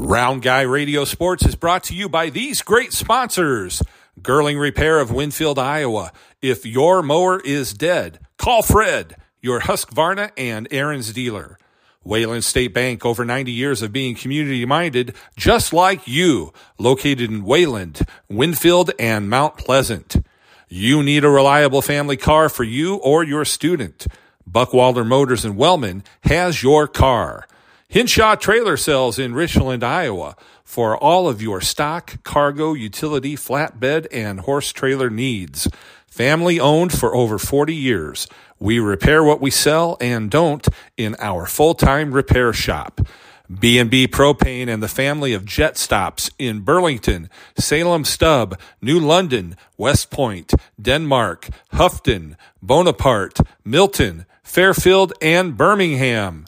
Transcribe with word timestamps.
Round 0.00 0.42
Guy 0.42 0.60
Radio 0.60 1.04
Sports 1.04 1.44
is 1.44 1.56
brought 1.56 1.82
to 1.84 1.94
you 1.94 2.08
by 2.08 2.30
these 2.30 2.62
great 2.62 2.92
sponsors. 2.92 3.82
Girling 4.22 4.60
Repair 4.60 5.00
of 5.00 5.10
Winfield, 5.10 5.58
Iowa. 5.58 6.12
If 6.40 6.64
your 6.64 7.02
mower 7.02 7.40
is 7.40 7.74
dead, 7.74 8.20
call 8.36 8.62
Fred, 8.62 9.16
your 9.42 9.62
Husqvarna 9.62 10.30
and 10.36 10.70
Ariens 10.70 11.12
dealer. 11.12 11.58
Wayland 12.04 12.44
State 12.44 12.72
Bank, 12.72 13.04
over 13.04 13.24
90 13.24 13.50
years 13.50 13.82
of 13.82 13.92
being 13.92 14.14
community 14.14 14.64
minded, 14.64 15.16
just 15.36 15.72
like 15.72 16.06
you, 16.06 16.52
located 16.78 17.28
in 17.28 17.42
Wayland, 17.42 18.02
Winfield, 18.28 18.92
and 19.00 19.28
Mount 19.28 19.56
Pleasant. 19.56 20.24
You 20.68 21.02
need 21.02 21.24
a 21.24 21.28
reliable 21.28 21.82
family 21.82 22.16
car 22.16 22.48
for 22.48 22.62
you 22.62 22.94
or 22.98 23.24
your 23.24 23.44
student. 23.44 24.06
Buckwalder 24.48 25.04
Motors 25.04 25.44
in 25.44 25.56
Wellman 25.56 26.04
has 26.22 26.62
your 26.62 26.86
car. 26.86 27.47
Hinshaw 27.90 28.34
Trailer 28.34 28.76
Sales 28.76 29.18
in 29.18 29.32
Richland, 29.32 29.82
Iowa 29.82 30.36
for 30.62 30.94
all 30.94 31.26
of 31.26 31.40
your 31.40 31.62
stock, 31.62 32.22
cargo, 32.22 32.74
utility, 32.74 33.34
flatbed, 33.34 34.06
and 34.12 34.40
horse 34.40 34.74
trailer 34.74 35.08
needs. 35.08 35.68
Family 36.06 36.60
owned 36.60 36.92
for 36.92 37.16
over 37.16 37.38
40 37.38 37.74
years. 37.74 38.28
We 38.58 38.78
repair 38.78 39.24
what 39.24 39.40
we 39.40 39.50
sell 39.50 39.96
and 40.02 40.30
don't 40.30 40.68
in 40.98 41.16
our 41.18 41.46
full-time 41.46 42.12
repair 42.12 42.52
shop. 42.52 43.00
B&B 43.48 44.06
Propane 44.06 44.68
and 44.68 44.82
the 44.82 44.86
family 44.86 45.32
of 45.32 45.46
jet 45.46 45.78
stops 45.78 46.30
in 46.38 46.60
Burlington, 46.60 47.30
Salem 47.56 48.04
Stub, 48.04 48.60
New 48.82 49.00
London, 49.00 49.56
West 49.78 50.10
Point, 50.10 50.52
Denmark, 50.78 51.48
Houghton, 51.70 52.36
Bonaparte, 52.60 53.40
Milton, 53.64 54.26
Fairfield, 54.42 55.14
and 55.22 55.56
Birmingham 55.56 56.44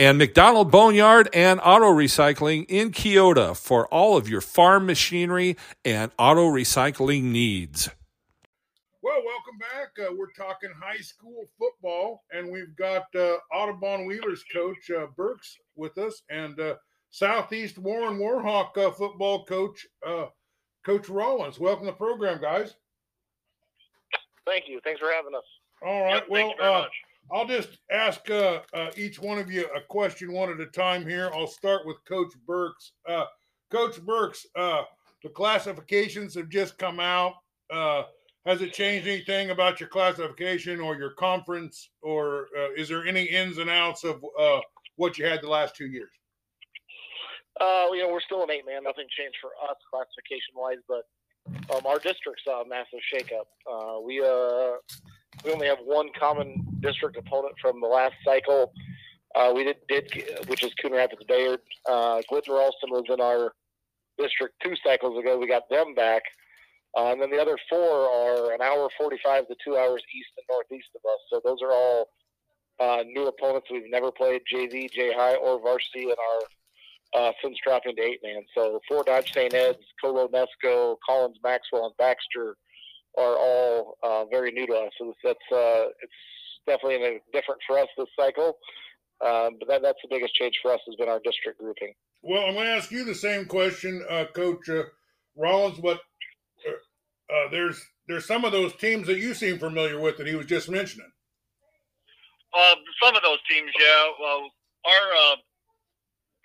and 0.00 0.16
McDonald 0.16 0.70
Boneyard 0.70 1.28
and 1.34 1.60
Auto 1.62 1.92
Recycling 1.92 2.64
in 2.70 2.90
Keota 2.90 3.54
for 3.54 3.86
all 3.88 4.16
of 4.16 4.30
your 4.30 4.40
farm 4.40 4.86
machinery 4.86 5.58
and 5.84 6.10
auto 6.18 6.50
recycling 6.50 7.24
needs. 7.24 7.90
Well, 9.02 9.22
welcome 9.22 9.58
back. 9.58 9.90
Uh, 10.00 10.14
we're 10.16 10.32
talking 10.32 10.70
high 10.82 11.02
school 11.02 11.44
football, 11.58 12.24
and 12.32 12.50
we've 12.50 12.74
got 12.76 13.14
uh, 13.14 13.36
Audubon 13.52 14.06
Wheelers 14.06 14.42
coach 14.50 14.90
uh, 14.90 15.06
Birks 15.18 15.58
with 15.76 15.98
us, 15.98 16.22
and 16.30 16.58
uh, 16.58 16.76
Southeast 17.10 17.76
Warren 17.76 18.18
Warhawk 18.18 18.78
uh, 18.78 18.92
football 18.92 19.44
coach 19.44 19.86
uh, 20.06 20.26
Coach 20.82 21.10
Rollins. 21.10 21.60
Welcome 21.60 21.84
to 21.84 21.92
the 21.92 21.96
program, 21.98 22.40
guys. 22.40 22.74
Thank 24.46 24.64
you. 24.66 24.80
Thanks 24.82 24.98
for 24.98 25.12
having 25.12 25.34
us. 25.34 25.44
All 25.84 26.04
right. 26.04 26.14
Yep, 26.14 26.26
well, 26.30 26.86
I'll 27.32 27.46
just 27.46 27.78
ask 27.90 28.28
uh, 28.30 28.60
uh, 28.74 28.90
each 28.96 29.20
one 29.20 29.38
of 29.38 29.50
you 29.50 29.66
a 29.74 29.80
question 29.80 30.32
one 30.32 30.50
at 30.50 30.60
a 30.60 30.66
time 30.66 31.06
here. 31.06 31.30
I'll 31.32 31.46
start 31.46 31.86
with 31.86 31.96
Coach 32.04 32.32
Birks. 32.46 32.92
Uh, 33.08 33.26
Coach 33.70 34.00
Birks, 34.02 34.46
uh, 34.56 34.82
the 35.22 35.28
classifications 35.28 36.34
have 36.34 36.48
just 36.48 36.76
come 36.76 36.98
out. 36.98 37.34
Uh, 37.72 38.02
has 38.46 38.62
it 38.62 38.72
changed 38.72 39.06
anything 39.06 39.50
about 39.50 39.78
your 39.78 39.88
classification 39.88 40.80
or 40.80 40.96
your 40.96 41.10
conference, 41.10 41.90
or 42.02 42.48
uh, 42.58 42.72
is 42.76 42.88
there 42.88 43.06
any 43.06 43.24
ins 43.24 43.58
and 43.58 43.70
outs 43.70 44.02
of 44.02 44.24
what 44.96 45.18
you 45.18 45.24
had 45.24 45.40
the 45.42 45.48
last 45.48 45.76
two 45.76 45.86
years? 45.86 46.10
You 47.60 48.06
know, 48.06 48.12
we're 48.12 48.20
still 48.20 48.42
an 48.42 48.50
eight 48.50 48.64
man. 48.66 48.82
Nothing 48.84 49.06
changed 49.16 49.36
for 49.40 49.50
us 49.68 49.76
classification 49.90 50.54
wise, 50.54 50.78
but 50.88 51.04
um, 51.74 51.84
our 51.84 51.98
district 51.98 52.40
saw 52.44 52.62
a 52.62 52.68
massive 52.68 53.00
shakeup. 53.12 54.04
We 54.04 54.20
uh, 54.20 54.78
we 55.44 55.52
only 55.52 55.66
have 55.66 55.78
one 55.84 56.08
common 56.18 56.66
district 56.80 57.16
opponent 57.16 57.54
from 57.60 57.80
the 57.80 57.86
last 57.86 58.14
cycle. 58.24 58.72
Uh, 59.34 59.52
we 59.54 59.64
did, 59.64 59.76
did 59.88 60.48
which 60.48 60.64
is 60.64 60.72
Coon 60.74 60.92
Rapids 60.92 61.22
Bayard. 61.28 61.60
Uh, 61.88 62.20
Glidden 62.28 62.54
Ralston 62.54 62.90
was 62.90 63.04
in 63.08 63.20
our 63.20 63.52
district 64.18 64.54
two 64.62 64.74
cycles 64.84 65.18
ago. 65.18 65.38
We 65.38 65.46
got 65.46 65.68
them 65.70 65.94
back. 65.94 66.22
Uh, 66.96 67.12
and 67.12 67.22
then 67.22 67.30
the 67.30 67.40
other 67.40 67.56
four 67.68 68.10
are 68.10 68.52
an 68.52 68.60
hour 68.60 68.88
45 68.98 69.46
to 69.46 69.54
two 69.64 69.76
hours 69.76 70.02
east 70.14 70.30
and 70.36 70.44
northeast 70.50 70.88
of 70.96 71.02
us. 71.08 71.20
So 71.30 71.40
those 71.44 71.62
are 71.62 71.72
all 71.72 72.08
uh, 72.80 73.04
new 73.04 73.28
opponents 73.28 73.68
we've 73.70 73.90
never 73.90 74.10
played 74.10 74.42
JV, 74.52 74.90
J 74.90 75.12
High, 75.12 75.36
or 75.36 75.60
varsity 75.60 76.04
in 76.04 76.10
our 76.10 76.42
uh, 77.12 77.32
since 77.42 77.56
dropping 77.64 77.96
to 77.96 78.02
eight 78.02 78.20
man. 78.24 78.42
So 78.56 78.80
Fort 78.88 79.06
Dodge 79.06 79.32
St. 79.32 79.52
Ed's, 79.52 79.78
Colo 80.00 80.28
Nesco, 80.28 80.96
Collins 81.06 81.38
Maxwell, 81.42 81.86
and 81.86 81.96
Baxter 81.96 82.56
are 83.18 83.36
all 83.36 83.96
uh, 84.02 84.24
very 84.26 84.52
new 84.52 84.66
to 84.66 84.74
us. 84.74 84.92
So 84.98 85.12
that's 85.24 85.38
uh, 85.52 85.90
it's 86.02 86.12
definitely 86.66 87.20
different 87.32 87.60
for 87.66 87.78
us 87.78 87.88
this 87.96 88.08
cycle. 88.18 88.58
Um, 89.24 89.56
but 89.58 89.68
that, 89.68 89.82
that's 89.82 89.98
the 90.02 90.08
biggest 90.08 90.34
change 90.34 90.54
for 90.62 90.72
us 90.72 90.80
has 90.86 90.96
been 90.96 91.08
our 91.08 91.20
district 91.22 91.60
grouping. 91.60 91.92
Well, 92.22 92.44
I'm 92.46 92.54
going 92.54 92.66
to 92.66 92.72
ask 92.72 92.90
you 92.90 93.04
the 93.04 93.14
same 93.14 93.44
question, 93.44 94.02
uh, 94.08 94.24
Coach 94.34 94.68
uh, 94.68 94.84
Rollins. 95.36 95.78
But 95.78 96.00
uh, 96.66 97.34
uh, 97.34 97.50
there's 97.50 97.82
there's 98.08 98.26
some 98.26 98.44
of 98.44 98.52
those 98.52 98.74
teams 98.76 99.06
that 99.06 99.18
you 99.18 99.34
seem 99.34 99.58
familiar 99.58 100.00
with 100.00 100.16
that 100.18 100.26
he 100.26 100.34
was 100.34 100.46
just 100.46 100.68
mentioning. 100.68 101.10
Uh, 102.52 102.74
some 103.02 103.14
of 103.14 103.22
those 103.22 103.38
teams, 103.48 103.70
yeah. 103.78 104.10
Well, 104.20 104.50
our, 104.84 105.32
uh, 105.32 105.36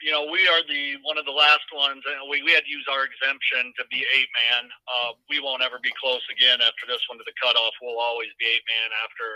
you 0.03 0.11
know, 0.11 0.27
we 0.27 0.43
are 0.47 0.63
the 0.67 0.99
one 1.07 1.15
of 1.15 1.23
the 1.23 1.35
last 1.35 1.65
ones, 1.71 2.03
and 2.03 2.27
we, 2.27 2.43
we 2.43 2.51
had 2.51 2.67
to 2.67 2.71
use 2.71 2.85
our 2.91 3.07
exemption 3.07 3.71
to 3.79 3.83
be 3.87 4.03
eight 4.15 4.31
man. 4.47 4.67
Uh, 4.87 5.15
we 5.31 5.39
won't 5.39 5.63
ever 5.63 5.79
be 5.79 5.93
close 5.95 6.23
again 6.27 6.59
after 6.59 6.83
this 6.87 7.03
one 7.07 7.15
to 7.19 7.25
the 7.27 7.35
cutoff. 7.39 7.71
We'll 7.79 8.01
always 8.01 8.31
be 8.35 8.47
eight 8.49 8.65
man 8.67 8.89
after 9.07 9.27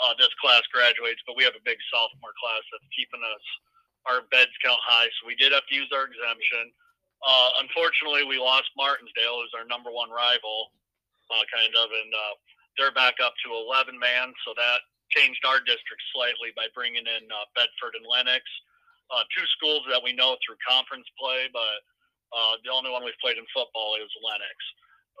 uh, 0.00 0.14
this 0.16 0.32
class 0.40 0.64
graduates, 0.72 1.20
but 1.28 1.36
we 1.36 1.44
have 1.44 1.56
a 1.56 1.64
big 1.68 1.76
sophomore 1.92 2.32
class 2.40 2.64
that's 2.72 2.88
keeping 2.96 3.20
us 3.20 3.44
our 4.08 4.26
beds 4.34 4.54
count 4.64 4.80
high. 4.82 5.06
So 5.20 5.28
we 5.28 5.36
did 5.36 5.52
have 5.52 5.66
to 5.68 5.74
use 5.76 5.90
our 5.94 6.08
exemption. 6.08 6.72
Uh, 7.22 7.62
unfortunately, 7.62 8.26
we 8.26 8.40
lost 8.40 8.66
Martensdale, 8.74 9.44
who's 9.44 9.54
our 9.54 9.68
number 9.68 9.94
one 9.94 10.10
rival, 10.10 10.74
uh, 11.30 11.44
kind 11.54 11.70
of, 11.78 11.86
and 11.94 12.10
uh, 12.10 12.34
they're 12.74 12.96
back 12.96 13.22
up 13.22 13.36
to 13.46 13.54
11 13.54 13.94
man. 13.94 14.34
So 14.42 14.56
that 14.58 14.82
changed 15.14 15.44
our 15.46 15.62
district 15.62 16.02
slightly 16.10 16.50
by 16.58 16.66
bringing 16.74 17.06
in 17.06 17.24
uh, 17.30 17.46
Bedford 17.54 17.94
and 17.94 18.02
Lenox, 18.08 18.42
uh, 19.12 19.24
two 19.36 19.46
schools 19.54 19.84
that 19.92 20.00
we 20.00 20.16
know 20.16 20.40
through 20.40 20.56
conference 20.64 21.06
play, 21.20 21.52
but 21.52 21.78
uh, 22.32 22.56
the 22.64 22.72
only 22.72 22.88
one 22.88 23.04
we've 23.04 23.18
played 23.20 23.36
in 23.36 23.44
football 23.52 24.00
is 24.00 24.08
Lenox. 24.24 24.58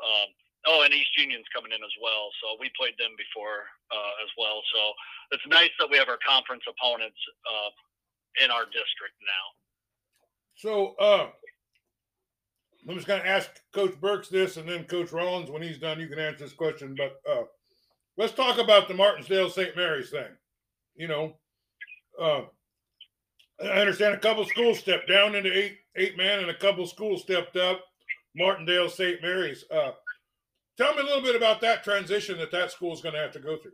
Um, 0.00 0.28
oh, 0.66 0.80
and 0.82 0.92
East 0.96 1.12
Union's 1.20 1.46
coming 1.52 1.70
in 1.70 1.82
as 1.84 1.96
well, 2.00 2.32
so 2.40 2.56
we 2.56 2.72
played 2.72 2.96
them 2.96 3.12
before 3.20 3.68
uh, 3.92 4.12
as 4.24 4.30
well. 4.40 4.64
So 4.72 4.80
it's 5.36 5.46
nice 5.52 5.70
that 5.78 5.92
we 5.92 6.00
have 6.00 6.08
our 6.08 6.20
conference 6.24 6.64
opponents 6.64 7.20
uh, 7.44 7.70
in 8.44 8.48
our 8.50 8.64
district 8.64 9.16
now. 9.20 9.46
So 10.56 10.96
uh, 10.96 11.28
I'm 12.88 12.96
just 12.96 13.06
going 13.06 13.20
to 13.20 13.28
ask 13.28 13.50
Coach 13.74 14.00
Birks 14.00 14.28
this, 14.28 14.56
and 14.56 14.68
then 14.68 14.84
Coach 14.84 15.12
Rollins, 15.12 15.50
when 15.50 15.62
he's 15.62 15.78
done, 15.78 16.00
you 16.00 16.08
can 16.08 16.18
answer 16.18 16.44
this 16.44 16.52
question. 16.52 16.96
But 16.96 17.20
uh, 17.30 17.44
let's 18.16 18.32
talk 18.32 18.58
about 18.58 18.88
the 18.88 18.94
Martensdale 18.94 19.50
St. 19.50 19.76
Mary's 19.76 20.10
thing. 20.10 20.32
You 20.94 21.08
know, 21.08 21.36
uh, 22.20 22.42
I 23.62 23.80
understand 23.80 24.14
a 24.14 24.18
couple 24.18 24.44
schools 24.44 24.78
stepped 24.78 25.08
down 25.08 25.34
into 25.34 25.56
eight 25.56 25.78
eight 25.96 26.16
man, 26.16 26.40
and 26.40 26.50
a 26.50 26.54
couple 26.54 26.86
schools 26.86 27.22
stepped 27.22 27.56
up. 27.56 27.84
Martindale 28.34 28.88
St. 28.88 29.20
Mary's. 29.20 29.64
Uh, 29.70 29.92
tell 30.78 30.94
me 30.94 31.02
a 31.02 31.04
little 31.04 31.22
bit 31.22 31.36
about 31.36 31.60
that 31.60 31.84
transition 31.84 32.38
that 32.38 32.50
that 32.52 32.70
school 32.70 32.92
is 32.92 33.02
going 33.02 33.14
to 33.14 33.20
have 33.20 33.32
to 33.32 33.40
go 33.40 33.56
through. 33.58 33.72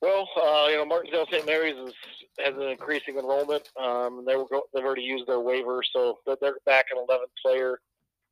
Well, 0.00 0.28
uh, 0.36 0.68
you 0.68 0.76
know, 0.76 0.84
Martindale 0.84 1.26
St. 1.30 1.46
Mary's 1.46 1.74
is, 1.76 1.94
has 2.38 2.54
an 2.54 2.68
increasing 2.68 3.16
enrollment. 3.18 3.68
Um, 3.80 4.24
they 4.26 4.36
were 4.36 4.46
go- 4.50 4.66
they've 4.72 4.84
already 4.84 5.02
used 5.02 5.26
their 5.26 5.40
waiver, 5.40 5.82
so 5.92 6.18
they're, 6.26 6.36
they're 6.40 6.56
back 6.64 6.86
an 6.94 7.04
11th 7.08 7.32
player. 7.44 7.80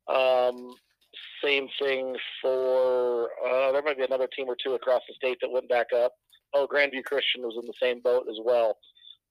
Um, 0.07 0.73
same 1.43 1.67
thing 1.81 2.15
for 2.41 3.29
uh, 3.45 3.71
there 3.71 3.81
might 3.81 3.97
be 3.97 4.03
another 4.03 4.27
team 4.27 4.47
or 4.47 4.55
two 4.63 4.73
across 4.73 5.01
the 5.07 5.15
state 5.15 5.37
that 5.41 5.51
went 5.51 5.67
back 5.67 5.87
up. 5.95 6.13
Oh, 6.53 6.67
Grandview 6.71 7.03
Christian 7.03 7.41
was 7.41 7.57
in 7.59 7.65
the 7.65 7.73
same 7.81 7.99
boat 8.01 8.27
as 8.29 8.37
well. 8.43 8.77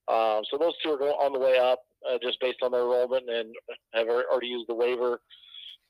Um, 0.08 0.42
so 0.50 0.58
those 0.58 0.74
two 0.82 0.90
are 0.92 0.98
going 0.98 1.12
on 1.12 1.32
the 1.32 1.38
way 1.38 1.58
up 1.58 1.80
uh, 2.08 2.18
just 2.22 2.40
based 2.40 2.58
on 2.62 2.72
their 2.72 2.82
enrollment 2.82 3.28
and 3.28 3.54
have 3.94 4.08
already 4.08 4.48
used 4.48 4.68
the 4.68 4.74
waiver. 4.74 5.20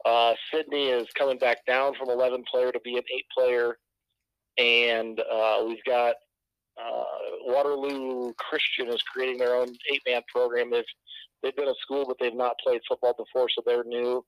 Uh, 0.04 0.34
Sidney 0.52 0.88
is 0.88 1.06
coming 1.14 1.38
back 1.38 1.64
down 1.66 1.94
from 1.94 2.10
11 2.10 2.44
player 2.50 2.70
to 2.70 2.80
be 2.80 2.96
an 2.96 3.02
eight 3.14 3.24
player, 3.36 3.78
and 4.58 5.18
uh, 5.20 5.64
we've 5.66 5.84
got 5.86 6.16
uh, 6.78 7.04
Waterloo 7.46 8.32
Christian 8.34 8.88
is 8.88 9.02
creating 9.02 9.38
their 9.38 9.56
own 9.56 9.68
eight 9.92 10.02
man 10.06 10.22
program. 10.32 10.70
They've 10.70 10.84
they've 11.42 11.56
been 11.56 11.68
a 11.68 11.74
school, 11.80 12.04
but 12.06 12.16
they've 12.20 12.34
not 12.34 12.56
played 12.64 12.80
football 12.88 13.14
before, 13.16 13.48
so 13.48 13.62
they're 13.64 13.84
new. 13.84 14.24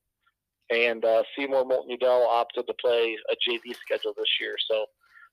And 0.70 1.04
uh, 1.04 1.22
Seymour 1.36 1.64
Moulton 1.64 1.90
Udell 1.90 2.26
opted 2.28 2.66
to 2.66 2.74
play 2.80 3.16
a 3.30 3.34
JV 3.34 3.74
schedule 3.76 4.14
this 4.16 4.30
year, 4.40 4.56
so 4.70 4.86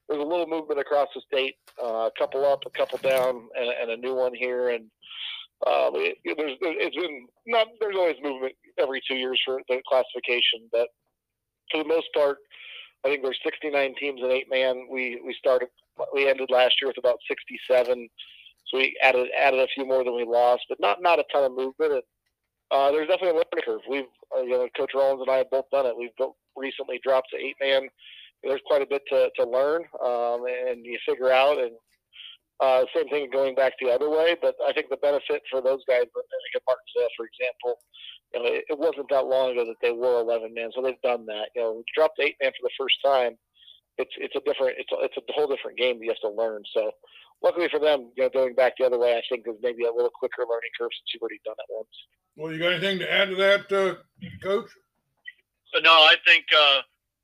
there's 0.08 0.22
a 0.22 0.28
little 0.28 0.48
movement 0.48 0.80
across 0.80 1.08
the 1.16 1.22
state. 1.22 1.56
Uh, 1.82 2.08
a 2.08 2.12
couple 2.18 2.46
up, 2.46 2.64
a 2.66 2.70
couple 2.70 2.98
down, 3.00 3.48
and, 3.60 3.70
and 3.82 3.92
a 3.92 3.98
new 3.98 4.16
one 4.16 4.34
here. 4.34 4.70
And 4.70 4.86
uh, 5.66 5.92
it, 5.94 6.18
there's 6.38 6.58
it's 6.62 6.96
been 6.96 7.28
not 7.48 7.68
there's 7.80 7.96
always 7.96 8.18
movement 8.22 8.54
every 8.78 9.02
two 9.08 9.16
years 9.16 9.42
for 9.46 9.62
the 9.70 9.82
classification, 9.88 10.68
but 10.72 10.88
for 11.72 11.82
the 11.84 11.88
most 11.88 12.08
part, 12.14 12.38
I 13.06 13.10
think 13.10 13.24
there's 13.24 13.40
69 13.44 13.96
teams 14.00 14.22
in 14.22 14.32
eight 14.32 14.50
man. 14.50 14.88
We 14.92 15.22
we 15.26 15.36
started 15.38 15.70
we 16.14 16.30
ended 16.30 16.50
last 16.50 16.76
year 16.82 16.90
with 16.90 16.98
about 16.98 17.20
67. 17.28 18.10
so 18.68 18.78
we 18.78 18.98
added 19.02 19.28
added 19.40 19.60
a 19.60 19.68
few 19.74 19.86
more 19.86 20.04
than 20.04 20.16
we 20.16 20.26
lost, 20.26 20.64
but 20.70 20.80
not 20.80 21.02
not 21.02 21.20
a 21.20 21.26
ton 21.32 21.46
of 21.46 21.52
movement. 21.56 21.94
And, 21.94 22.04
uh, 22.72 22.92
there's 22.92 23.08
definitely 23.08 23.30
a 23.30 23.34
learning 23.34 23.66
curve. 23.66 23.82
We've, 23.88 24.06
uh, 24.36 24.42
you 24.42 24.52
know, 24.52 24.68
Coach 24.76 24.92
Rollins 24.96 25.22
and 25.22 25.30
I 25.30 25.38
have 25.38 25.52
both 25.52 25.70
done 25.72 25.86
it. 25.86 25.96
We've 25.96 26.10
recently 26.56 27.00
dropped 27.04 27.30
to 27.32 27.38
eight 27.38 27.56
man. 27.62 27.88
There's 28.44 28.62
quite 28.66 28.82
a 28.82 28.88
bit 28.88 29.02
to, 29.10 29.30
to 29.38 29.50
learn, 29.50 29.84
um, 30.04 30.46
and 30.46 30.86
you 30.86 30.98
figure 31.08 31.32
out. 31.32 31.58
And 31.58 31.72
uh, 32.60 32.86
same 32.96 33.10
thing 33.10 33.30
going 33.32 33.56
back 33.56 33.74
the 33.80 33.92
other 33.92 34.10
way. 34.10 34.36
But 34.42 34.56
I 34.68 34.74
think 34.74 34.90
the 34.90 34.98
benefit 34.98 35.42
for 35.50 35.62
those 35.62 35.82
guys, 35.88 36.04
I 36.04 36.22
think 36.24 36.56
at 36.56 36.64
Martensdale, 36.68 37.10
for 37.18 37.26
example, 37.26 37.80
you 38.34 38.40
know, 38.40 38.46
it, 38.48 38.64
it 38.70 38.80
wasn't 38.80 39.10
that 39.10 39.26
long 39.26 39.52
ago 39.52 39.66
that 39.66 39.82
they 39.82 39.92
were 39.92 40.22
11 40.22 40.54
man, 40.54 40.72
so 40.74 40.82
they've 40.82 41.02
done 41.04 41.26
that. 41.28 41.50
You 41.56 41.62
know, 41.62 41.84
dropped 41.96 42.20
eight 42.20 42.36
man 42.42 42.52
for 42.52 42.68
the 42.68 42.78
first 42.80 42.98
time. 43.04 43.38
It's 43.98 44.12
it's 44.18 44.36
a 44.36 44.42
different 44.42 44.74
it's 44.80 44.92
a, 44.92 45.06
it's 45.06 45.18
a 45.18 45.34
whole 45.34 45.48
different 45.48 45.78
game 45.78 46.00
that 46.00 46.06
you 46.06 46.10
have 46.10 46.26
to 46.26 46.36
learn. 46.36 46.64
So 46.74 46.92
luckily 47.44 47.70
for 47.70 47.80
them, 47.80 48.10
you 48.18 48.24
know, 48.24 48.30
going 48.30 48.56
back 48.56 48.74
the 48.78 48.86
other 48.86 48.98
way, 48.98 49.14
I 49.14 49.22
think 49.30 49.46
is 49.48 49.60
maybe 49.62 49.86
a 49.86 49.94
little 49.94 50.10
quicker 50.10 50.50
learning 50.50 50.74
curve 50.80 50.90
since 50.98 51.14
you've 51.14 51.22
already 51.22 51.42
done 51.46 51.56
it 51.60 51.70
once. 51.70 51.94
Well, 52.36 52.52
you 52.52 52.58
got 52.58 52.74
anything 52.74 53.00
to 53.00 53.12
add 53.12 53.30
to 53.30 53.36
that, 53.36 53.72
uh, 53.72 53.96
Coach? 54.42 54.72
No, 55.84 55.92
I 55.92 56.16
think 56.26 56.46
uh, 56.58 56.82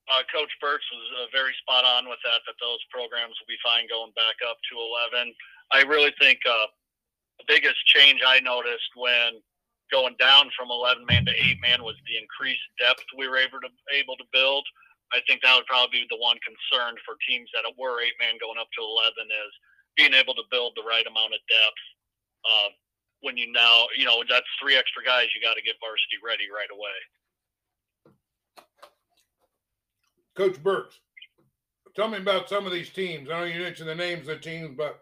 uh, 0.09 0.25
Coach 0.33 0.49
Birks 0.57 0.85
was 0.89 1.05
uh, 1.21 1.29
very 1.29 1.53
spot 1.61 1.85
on 1.85 2.09
with 2.09 2.19
that. 2.25 2.41
That 2.49 2.57
those 2.57 2.81
programs 2.89 3.37
will 3.37 3.49
be 3.49 3.61
fine 3.61 3.85
going 3.85 4.13
back 4.17 4.41
up 4.41 4.57
to 4.69 4.73
11. 5.13 5.33
I 5.69 5.85
really 5.85 6.13
think 6.17 6.41
uh, 6.49 6.69
the 7.37 7.45
biggest 7.45 7.77
change 7.85 8.25
I 8.25 8.41
noticed 8.41 8.89
when 8.97 9.37
going 9.93 10.17
down 10.17 10.49
from 10.53 10.69
11 10.69 11.05
man 11.05 11.25
to 11.25 11.33
8 11.33 11.61
man 11.61 11.79
was 11.81 11.97
the 12.05 12.17
increased 12.17 12.65
depth 12.77 13.05
we 13.17 13.29
were 13.29 13.41
able 13.41 13.61
to 13.61 13.69
able 13.93 14.17
to 14.17 14.27
build. 14.33 14.65
I 15.13 15.21
think 15.25 15.41
that 15.41 15.57
would 15.57 15.65
probably 15.65 16.05
be 16.05 16.09
the 16.09 16.21
one 16.21 16.37
concern 16.45 16.93
for 17.01 17.17
teams 17.25 17.49
that 17.53 17.65
were 17.77 18.01
8 18.01 18.13
man 18.21 18.37
going 18.37 18.61
up 18.61 18.69
to 18.77 18.81
11 18.81 19.13
is 19.25 19.53
being 19.97 20.13
able 20.13 20.37
to 20.37 20.45
build 20.53 20.77
the 20.77 20.85
right 20.85 21.05
amount 21.05 21.33
of 21.33 21.41
depth. 21.49 21.85
Uh, 22.45 22.69
when 23.21 23.35
you 23.35 23.51
now, 23.51 23.89
you 23.97 24.05
know, 24.05 24.23
that's 24.29 24.47
three 24.61 24.77
extra 24.77 25.03
guys 25.03 25.27
you 25.35 25.41
got 25.43 25.57
to 25.57 25.65
get 25.65 25.81
varsity 25.81 26.21
ready 26.23 26.47
right 26.47 26.71
away. 26.71 26.97
Coach 30.39 30.63
Birks, 30.63 31.01
tell 31.97 32.07
me 32.07 32.17
about 32.17 32.47
some 32.47 32.65
of 32.65 32.71
these 32.71 32.89
teams. 32.89 33.29
I 33.29 33.39
know 33.39 33.43
you 33.43 33.59
mentioned 33.59 33.89
the 33.89 33.95
names 33.95 34.29
of 34.29 34.37
the 34.37 34.41
teams, 34.41 34.73
but 34.77 35.01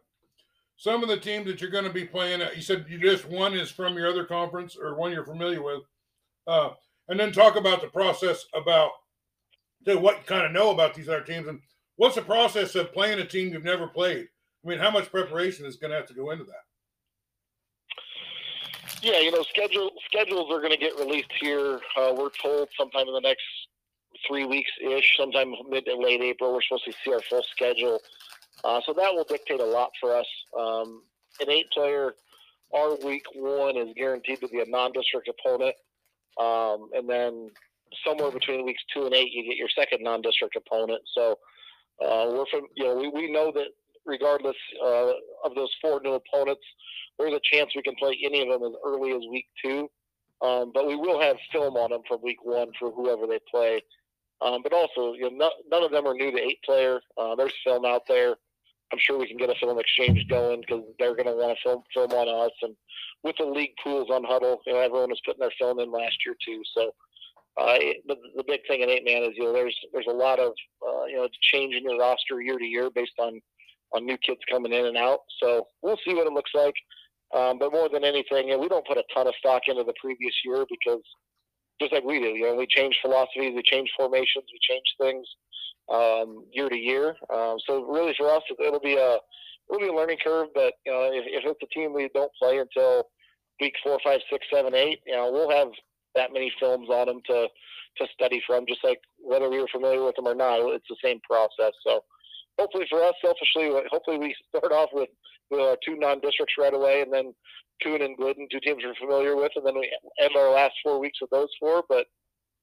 some 0.77 1.03
of 1.03 1.09
the 1.09 1.17
teams 1.17 1.45
that 1.45 1.61
you're 1.61 1.69
going 1.69 1.83
to 1.83 1.93
be 1.93 2.05
playing. 2.05 2.41
You 2.55 2.61
said 2.63 2.87
you 2.89 2.97
just 2.97 3.23
one 3.25 3.53
is 3.53 3.69
from 3.69 3.95
your 3.95 4.07
other 4.07 4.25
conference 4.25 4.75
or 4.75 4.95
one 4.95 5.11
you're 5.11 5.23
familiar 5.23 5.61
with, 5.61 5.83
uh, 6.47 6.69
and 7.07 7.19
then 7.19 7.31
talk 7.31 7.55
about 7.55 7.81
the 7.81 7.87
process 7.87 8.45
about 8.55 8.89
what 9.85 10.17
you 10.17 10.23
kind 10.25 10.43
of 10.43 10.53
know 10.53 10.71
about 10.71 10.95
these 10.95 11.07
other 11.07 11.21
teams 11.21 11.47
and 11.47 11.59
what's 11.97 12.15
the 12.15 12.21
process 12.23 12.73
of 12.73 12.91
playing 12.91 13.19
a 13.19 13.25
team 13.25 13.53
you've 13.53 13.63
never 13.63 13.85
played. 13.85 14.27
I 14.65 14.69
mean, 14.69 14.79
how 14.79 14.89
much 14.89 15.11
preparation 15.11 15.67
is 15.67 15.75
going 15.75 15.91
to 15.91 15.97
have 15.97 16.07
to 16.07 16.15
go 16.15 16.31
into 16.31 16.45
that? 16.45 16.65
Yeah, 19.03 19.19
you 19.19 19.29
know, 19.29 19.43
schedule 19.43 19.91
schedules 20.07 20.51
are 20.51 20.61
going 20.61 20.71
to 20.71 20.77
get 20.77 20.97
released 20.97 21.31
here. 21.39 21.79
Uh, 21.95 22.15
we're 22.17 22.31
told 22.41 22.69
sometime 22.75 23.07
in 23.07 23.13
the 23.13 23.21
next 23.21 23.43
three 24.27 24.45
weeks 24.45 24.71
ish, 24.81 25.17
sometime 25.17 25.53
mid 25.69 25.85
to 25.85 25.95
late 25.95 26.21
April. 26.21 26.53
We're 26.53 26.61
supposed 26.61 26.85
to 26.85 26.93
see 27.03 27.13
our 27.13 27.21
full 27.21 27.43
schedule, 27.51 27.99
uh, 28.63 28.81
so 28.85 28.93
that 28.93 29.13
will 29.13 29.23
dictate 29.23 29.59
a 29.59 29.65
lot 29.65 29.91
for 29.99 30.15
us. 30.15 30.25
Um, 30.57 31.03
an 31.39 31.49
eight 31.49 31.69
player, 31.71 32.13
our 32.73 32.95
week 33.05 33.23
one 33.35 33.77
is 33.77 33.89
guaranteed 33.95 34.39
to 34.41 34.47
be 34.47 34.61
a 34.61 34.65
non-district 34.65 35.29
opponent, 35.29 35.75
um, 36.39 36.89
and 36.93 37.09
then 37.09 37.49
somewhere 38.05 38.31
between 38.31 38.65
weeks 38.65 38.83
two 38.93 39.05
and 39.05 39.13
eight, 39.13 39.31
you 39.31 39.43
get 39.43 39.57
your 39.57 39.69
second 39.69 40.03
non-district 40.03 40.55
opponent. 40.55 41.01
So 41.15 41.37
uh, 42.03 42.31
we're 42.31 42.45
from, 42.51 42.67
you 42.75 42.85
know, 42.85 42.95
we, 42.95 43.09
we 43.09 43.31
know 43.31 43.51
that 43.51 43.67
regardless 44.05 44.55
uh, 44.83 45.11
of 45.43 45.55
those 45.55 45.69
four 45.81 46.01
new 46.03 46.13
opponents, 46.13 46.63
there's 47.17 47.33
a 47.33 47.39
chance 47.51 47.71
we 47.75 47.81
can 47.81 47.95
play 47.95 48.17
any 48.23 48.41
of 48.41 48.49
them 48.49 48.63
as 48.69 48.75
early 48.85 49.11
as 49.11 49.21
week 49.29 49.47
two. 49.63 49.89
Um, 50.39 50.71
but 50.71 50.87
we 50.87 50.95
will 50.95 51.19
have 51.19 51.35
film 51.51 51.77
on 51.77 51.89
them 51.89 52.01
from 52.07 52.21
week 52.21 52.45
one 52.45 52.67
for 52.77 52.91
whoever 52.91 53.25
they 53.25 53.39
play. 53.49 53.81
Um, 54.41 54.61
but 54.61 54.73
also, 54.73 55.13
you 55.13 55.23
know, 55.23 55.35
not, 55.35 55.53
none 55.71 55.83
of 55.83 55.91
them 55.91 56.05
are 56.05 56.13
new 56.13 56.31
to 56.31 56.37
eight 56.37 56.59
player. 56.63 56.99
Uh, 57.17 57.35
there's 57.35 57.53
film 57.63 57.85
out 57.85 58.03
there. 58.07 58.35
I'm 58.91 58.99
sure 58.99 59.17
we 59.17 59.27
can 59.27 59.37
get 59.37 59.49
a 59.49 59.55
film 59.59 59.79
exchange 59.79 60.25
going 60.29 60.61
because 60.61 60.83
they're 60.99 61.15
going 61.15 61.27
to 61.27 61.33
want 61.33 61.57
to 61.57 61.63
film 61.63 61.81
film 61.93 62.11
on 62.11 62.45
us. 62.45 62.53
And 62.61 62.75
with 63.23 63.35
the 63.37 63.45
league 63.45 63.73
pools 63.83 64.09
on 64.09 64.23
Hudl, 64.23 64.57
you 64.65 64.73
know, 64.73 64.79
everyone 64.79 65.09
was 65.09 65.21
putting 65.25 65.41
their 65.41 65.51
film 65.59 65.79
in 65.79 65.91
last 65.91 66.15
year 66.25 66.35
too. 66.45 66.61
So 66.73 66.91
uh, 67.59 67.77
the, 68.07 68.15
the 68.35 68.43
big 68.47 68.61
thing 68.67 68.81
in 68.81 68.89
eight 68.89 69.03
man 69.03 69.23
is 69.23 69.31
you 69.35 69.43
know 69.43 69.53
there's 69.53 69.75
there's 69.91 70.07
a 70.07 70.13
lot 70.13 70.39
of 70.39 70.53
uh, 70.87 71.05
you 71.05 71.17
know 71.17 71.27
changing 71.51 71.83
your 71.83 71.99
roster 71.99 72.39
year 72.39 72.57
to 72.57 72.65
year 72.65 72.89
based 72.93 73.17
on 73.19 73.41
on 73.93 74.05
new 74.05 74.17
kids 74.17 74.39
coming 74.49 74.73
in 74.73 74.85
and 74.85 74.97
out. 74.97 75.19
So 75.41 75.65
we'll 75.81 75.99
see 76.05 76.13
what 76.13 76.27
it 76.27 76.33
looks 76.33 76.51
like. 76.53 76.75
Um, 77.33 77.57
but 77.59 77.73
more 77.73 77.89
than 77.89 78.03
anything, 78.03 78.47
you 78.47 78.53
know, 78.53 78.59
we 78.59 78.69
don't 78.69 78.87
put 78.87 78.97
a 78.97 79.03
ton 79.13 79.27
of 79.27 79.33
stock 79.39 79.63
into 79.67 79.83
the 79.83 79.93
previous 79.99 80.33
year 80.45 80.65
because 80.69 81.01
just 81.79 81.93
like 81.93 82.03
we 82.03 82.19
do, 82.19 82.29
you 82.29 82.43
know, 82.43 82.55
we 82.55 82.67
change 82.67 82.97
philosophies, 83.01 83.53
we 83.55 83.63
change 83.63 83.89
formations, 83.97 84.45
we 84.51 84.59
change 84.61 84.85
things 84.99 85.27
um, 85.93 86.45
year 86.51 86.69
to 86.69 86.77
year. 86.77 87.15
Um, 87.33 87.57
so 87.65 87.83
really, 87.85 88.13
for 88.17 88.29
us, 88.29 88.41
it'll 88.59 88.79
be 88.79 88.95
a 88.95 89.17
it'll 89.69 89.81
be 89.81 89.87
a 89.87 89.93
learning 89.93 90.17
curve. 90.23 90.47
But 90.53 90.73
you 90.85 90.91
know, 90.91 91.09
if, 91.13 91.25
if 91.27 91.43
it's 91.45 91.61
a 91.63 91.73
team 91.73 91.93
we 91.93 92.09
don't 92.13 92.31
play 92.41 92.59
until 92.59 93.05
week 93.59 93.73
four, 93.83 93.99
five, 94.03 94.19
six, 94.31 94.45
seven, 94.53 94.75
eight, 94.75 94.99
you 95.05 95.15
know, 95.15 95.31
we'll 95.31 95.49
have 95.51 95.69
that 96.15 96.33
many 96.33 96.51
films 96.59 96.89
on 96.89 97.07
them 97.07 97.21
to 97.27 97.47
to 97.97 98.07
study 98.13 98.41
from, 98.45 98.65
just 98.67 98.83
like 98.83 98.99
whether 99.17 99.49
we 99.49 99.59
were 99.59 99.67
familiar 99.71 100.03
with 100.03 100.15
them 100.15 100.27
or 100.27 100.35
not. 100.35 100.59
It's 100.73 100.85
the 100.89 100.95
same 101.03 101.19
process. 101.27 101.73
So 101.85 102.03
hopefully 102.59 102.85
for 102.89 103.03
us, 103.03 103.13
selfishly, 103.23 103.71
hopefully 103.89 104.17
we 104.17 104.35
start 104.49 104.71
off 104.71 104.89
with, 104.93 105.09
with 105.49 105.79
two 105.85 105.95
non-districts 105.95 106.55
right 106.59 106.73
away, 106.73 107.01
and 107.01 107.11
then 107.11 107.33
Coon 107.83 108.01
and 108.01 108.17
Glidden, 108.17 108.47
two 108.51 108.59
teams 108.59 108.83
we're 108.83 108.95
familiar 108.95 109.35
with, 109.35 109.51
and 109.55 109.65
then 109.65 109.75
we 109.75 109.91
end 110.21 110.35
our 110.35 110.51
last 110.51 110.73
four 110.83 110.99
weeks 110.99 111.19
with 111.21 111.29
those 111.29 111.49
four. 111.59 111.83
But 111.87 112.05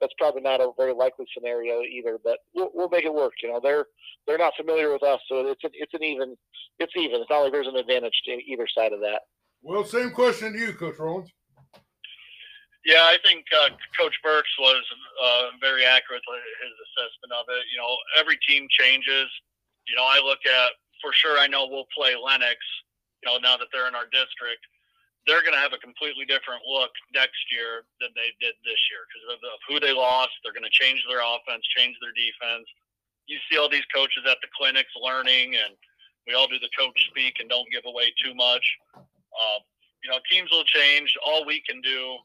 that's 0.01 0.15
probably 0.19 0.43
not 0.43 0.61
a 0.61 0.71
very 0.77 0.93
likely 0.93 1.27
scenario 1.37 1.81
either. 1.83 2.19
But 2.23 2.39
we'll, 2.55 2.71
we'll 2.75 2.89
make 2.89 3.05
it 3.05 3.15
work. 3.15 3.35
You 3.43 3.53
know, 3.53 3.61
they're 3.63 3.87
they're 4.27 4.39
not 4.39 4.55
familiar 4.57 4.93
with 4.93 5.03
us, 5.03 5.21
so 5.29 5.47
it's 5.47 5.65
an, 5.65 5.71
it's 5.75 5.95
an 5.95 6.03
even 6.03 6.37
it's 6.79 6.93
even. 6.97 7.21
It's 7.21 7.31
not 7.31 7.41
like 7.41 7.53
there's 7.53 7.69
an 7.69 7.77
advantage 7.77 8.21
to 8.27 8.33
either 8.33 8.67
side 8.77 8.93
of 8.93 9.01
that. 9.01 9.23
Well, 9.63 9.85
same 9.85 10.11
question 10.11 10.53
to 10.53 10.59
you, 10.59 10.73
Coach 10.73 10.99
Rollins. 10.99 11.31
Yeah, 12.85 13.01
I 13.01 13.17
think 13.25 13.47
uh, 13.49 13.71
Coach 13.99 14.13
Birks 14.23 14.53
was 14.61 14.85
uh, 15.25 15.57
very 15.59 15.87
accurate 15.87 16.21
with 16.29 16.45
his 16.61 16.75
assessment 16.85 17.33
of 17.33 17.49
it. 17.49 17.65
You 17.73 17.81
know, 17.81 17.97
every 18.21 18.37
team 18.47 18.69
changes 18.69 19.31
you 19.89 19.97
know, 19.97 20.05
I 20.05 20.21
look 20.25 20.41
at 20.49 20.73
for 21.01 21.13
sure. 21.13 21.39
I 21.39 21.47
know 21.47 21.69
we'll 21.69 21.89
play 21.93 22.17
Lenox. 22.17 22.57
You 23.23 23.33
know, 23.33 23.37
now 23.41 23.57
that 23.57 23.69
they're 23.73 23.89
in 23.89 23.97
our 23.97 24.09
district, 24.13 24.65
they're 25.27 25.43
going 25.43 25.57
to 25.57 25.63
have 25.63 25.73
a 25.73 25.81
completely 25.81 26.25
different 26.29 26.61
look 26.69 26.93
next 27.15 27.41
year 27.49 27.89
than 28.01 28.13
they 28.13 28.33
did 28.41 28.55
this 28.65 28.81
year 28.93 29.09
because 29.09 29.25
of, 29.33 29.39
of 29.41 29.61
who 29.65 29.81
they 29.81 29.93
lost. 29.93 30.37
They're 30.43 30.57
going 30.57 30.69
to 30.69 30.77
change 30.77 31.01
their 31.09 31.25
offense, 31.25 31.65
change 31.73 31.97
their 32.01 32.13
defense. 32.13 32.69
You 33.25 33.41
see 33.49 33.57
all 33.57 33.73
these 33.73 33.89
coaches 33.89 34.29
at 34.29 34.37
the 34.45 34.53
clinics 34.53 34.93
learning, 35.01 35.57
and 35.57 35.73
we 36.29 36.37
all 36.37 36.49
do 36.49 36.61
the 36.61 36.73
coach 36.77 36.97
speak 37.09 37.41
and 37.41 37.49
don't 37.49 37.69
give 37.73 37.89
away 37.89 38.13
too 38.21 38.37
much. 38.37 38.65
Um, 38.97 39.65
you 40.05 40.13
know, 40.13 40.21
teams 40.29 40.53
will 40.53 40.69
change. 40.69 41.17
All 41.25 41.49
we 41.49 41.65
can 41.65 41.81
do 41.81 42.21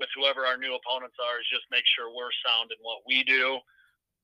with 0.00 0.08
whoever 0.16 0.48
our 0.48 0.56
new 0.56 0.72
opponents 0.72 1.20
are 1.20 1.36
is 1.36 1.48
just 1.52 1.68
make 1.68 1.84
sure 1.92 2.08
we're 2.08 2.32
sound 2.40 2.72
in 2.72 2.80
what 2.80 3.04
we 3.04 3.24
do 3.28 3.60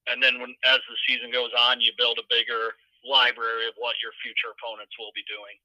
and 0.09 0.23
then 0.23 0.41
when 0.41 0.53
as 0.69 0.81
the 0.85 0.97
season 1.09 1.33
goes 1.33 1.53
on, 1.57 1.81
you 1.81 1.93
build 1.97 2.21
a 2.21 2.27
bigger 2.29 2.77
library 3.05 3.69
of 3.69 3.75
what 3.81 3.97
your 4.05 4.13
future 4.21 4.53
opponents 4.53 4.93
will 5.01 5.13
be 5.17 5.25
doing. 5.29 5.57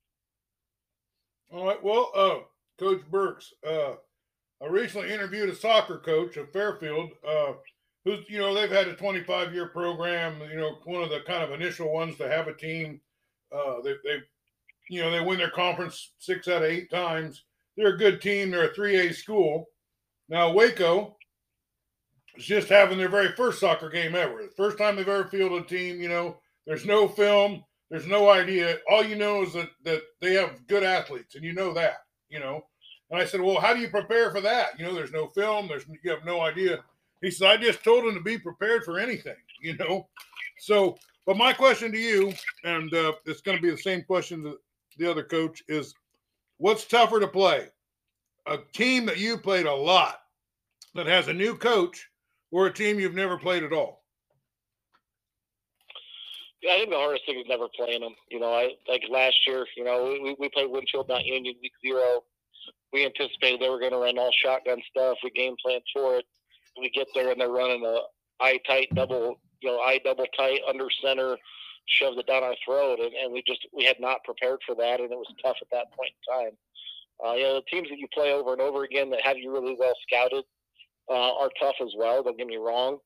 All 1.52 1.66
right. 1.66 1.84
Well, 1.84 2.12
uh, 2.16 2.40
Coach 2.80 3.02
Birks, 3.10 3.54
uh, 3.68 3.94
I 4.62 4.68
recently 4.68 5.12
interviewed 5.12 5.50
a 5.50 5.56
soccer 5.56 5.98
coach 5.98 6.38
of 6.38 6.52
Fairfield, 6.52 7.10
uh, 7.28 7.54
who's 8.06 8.20
you 8.30 8.40
know 8.40 8.54
they've 8.54 8.70
had 8.70 8.88
a 8.88 8.96
25 8.96 9.54
year 9.54 9.68
program. 9.68 10.42
You 10.50 10.58
know, 10.58 10.78
one 10.86 11.02
of 11.02 11.10
the 11.10 11.22
kind 11.26 11.44
of 11.44 11.52
initial 11.52 11.92
ones 11.92 12.18
to 12.18 12.30
have 12.30 12.48
a 12.48 12.54
team. 12.54 13.02
Uh, 13.52 13.82
they, 13.84 13.94
they, 14.04 14.18
you 14.90 15.02
know, 15.02 15.10
they 15.10 15.22
win 15.22 15.40
their 15.40 15.50
conference 15.50 16.12
six 16.20 16.48
out 16.48 16.64
of 16.64 16.70
eight 16.70 16.92
times. 16.92 17.44
They're 17.76 17.96
a 17.96 17.98
good 17.98 18.22
team. 18.22 18.52
They're 18.52 18.66
a 18.66 18.76
3A 18.76 19.16
school. 19.16 19.70
Now 20.28 20.52
Waco, 20.52 21.18
is 22.38 22.46
just 22.46 22.70
having 22.70 22.98
their 22.98 23.10
very 23.10 23.32
first 23.32 23.60
soccer 23.60 23.90
game 23.90 24.16
ever. 24.16 24.44
The 24.44 24.54
first 24.56 24.78
time 24.78 24.96
they've 24.96 25.08
ever 25.08 25.30
fielded 25.30 25.64
a 25.64 25.68
team, 25.68 26.02
you 26.02 26.10
know, 26.10 26.38
there's 26.68 26.86
no 26.86 27.08
film, 27.08 27.64
there's 27.90 28.08
no 28.08 28.30
idea. 28.30 28.78
All 28.90 29.04
you 29.04 29.16
know 29.16 29.44
is 29.44 29.54
that 29.54 29.70
that 29.84 30.02
they 30.22 30.34
have 30.34 30.68
good 30.68 30.84
athletes, 30.84 31.36
and 31.36 31.44
you 31.44 31.54
know 31.54 31.74
that, 31.74 31.98
you 32.30 32.40
know. 32.40 32.66
And 33.10 33.20
I 33.20 33.26
said, 33.26 33.42
Well, 33.42 33.60
how 33.60 33.74
do 33.74 33.80
you 33.80 33.90
prepare 33.90 34.32
for 34.32 34.42
that? 34.42 34.80
You 34.80 34.86
know, 34.86 34.94
there's 34.94 35.12
no 35.12 35.28
film, 35.28 35.68
there's 35.68 35.86
you 36.04 36.12
have 36.12 36.26
no 36.26 36.42
idea. 36.42 36.84
He 37.22 37.32
said, 37.32 37.50
I 37.50 37.58
just 37.58 37.84
told 37.84 38.06
him 38.06 38.14
to 38.14 38.22
be 38.22 38.38
prepared 38.38 38.84
for 38.84 39.00
anything, 39.00 39.36
you 39.62 39.76
know. 39.78 40.08
So, 40.60 40.98
but 41.26 41.38
my 41.38 41.54
question 41.54 41.92
to 41.92 41.98
you, 41.98 42.34
and 42.64 42.94
uh, 42.94 43.14
it's 43.26 43.42
going 43.42 43.58
to 43.58 43.62
be 43.62 43.72
the 43.72 43.78
same 43.78 44.04
question 44.04 44.44
to 44.44 44.58
the 44.98 45.10
other 45.10 45.24
coach, 45.24 45.64
is 45.68 45.94
what's 46.58 46.86
tougher 46.86 47.20
to 47.20 47.28
play? 47.28 47.68
A 48.48 48.58
team 48.74 49.06
that 49.06 49.18
you 49.18 49.38
played 49.38 49.66
a 49.66 49.74
lot 49.74 50.20
that 50.96 51.08
has 51.08 51.28
a 51.28 51.34
new 51.34 51.56
coach 51.56 52.08
or 52.52 52.68
a 52.68 52.74
team 52.74 53.00
you've 53.00 53.16
never 53.16 53.38
played 53.38 53.64
at 53.64 53.74
all? 53.74 53.99
I 56.68 56.80
think 56.80 56.90
the 56.90 56.98
hardest 56.98 57.26
thing 57.26 57.40
is 57.40 57.46
never 57.48 57.68
playing 57.76 58.02
them. 58.02 58.16
You 58.30 58.40
know, 58.40 58.54
I 58.54 58.72
like 58.88 59.04
last 59.10 59.36
year. 59.48 59.66
You 59.78 59.86
know, 59.86 60.18
we, 60.22 60.36
we 60.40 60.50
played 60.50 60.70
Winfield, 60.70 61.08
Mount 61.08 61.26
Union, 61.26 61.56
week 61.62 61.72
zero. 61.86 62.24
We 62.92 63.06
anticipated 63.06 63.62
they 63.62 63.70
were 63.70 63.80
going 63.80 63.92
to 63.92 63.98
run 63.98 64.18
all 64.18 64.32
shotgun 64.44 64.82
stuff. 64.90 65.18
We 65.24 65.30
game 65.32 65.56
planned 65.64 65.84
for 65.94 66.18
it. 66.18 66.26
We 66.80 66.90
get 66.90 67.08
there 67.14 67.32
and 67.32 67.40
they're 67.40 67.50
running 67.50 67.86
a 67.86 68.00
eye 68.44 68.60
tight 68.68 68.88
double, 68.94 69.40
you 69.62 69.70
know, 69.70 69.80
eye 69.80 70.00
double 70.04 70.26
tight 70.38 70.62
under 70.68 70.88
center, 71.04 71.38
shoved 71.88 72.20
it 72.20 72.28
down 72.28 72.44
our 72.44 72.56
throat, 72.66 73.00
and, 73.00 73.14
and 73.14 73.34
we 73.34 73.44
just 73.46 73.68
we 73.74 73.86
had 73.86 74.00
not 74.00 74.24
prepared 74.24 74.60
for 74.66 74.76
that, 74.76 75.00
and 75.00 75.12
it 75.12 75.18
was 75.18 75.34
tough 75.44 75.58
at 75.62 75.68
that 75.72 75.92
point 75.96 76.12
in 76.12 76.34
time. 76.34 76.52
Uh, 77.26 77.34
you 77.36 77.44
know, 77.44 77.56
the 77.56 77.64
teams 77.70 77.90
that 77.90 78.00
you 78.00 78.08
play 78.14 78.32
over 78.32 78.54
and 78.54 78.62
over 78.62 78.84
again 78.84 79.10
that 79.10 79.22
have 79.22 79.38
you 79.38 79.52
really 79.52 79.76
well 79.78 79.94
scouted 80.08 80.44
uh, 81.10 81.36
are 81.38 81.50
tough 81.60 81.76
as 81.82 81.94
well. 81.98 82.24
Don't 82.24 82.38
get 82.38 82.48
me 82.48 82.58
wrong, 82.58 82.98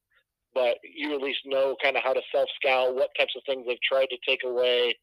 but 0.54 0.78
you 0.84 1.14
at 1.14 1.22
least 1.22 1.40
know 1.46 1.76
kind 1.84 1.98
of 1.98 2.04
how 2.04 2.14
to 2.14 2.22
self 2.34 2.50
scout, 2.62 2.96
what 2.96 3.10
types 3.18 3.34
of 3.36 3.44
things 3.46 3.66
they've 3.68 3.78
tried 3.88 4.08
to 4.08 4.18
take 4.28 4.42
away, 4.46 4.96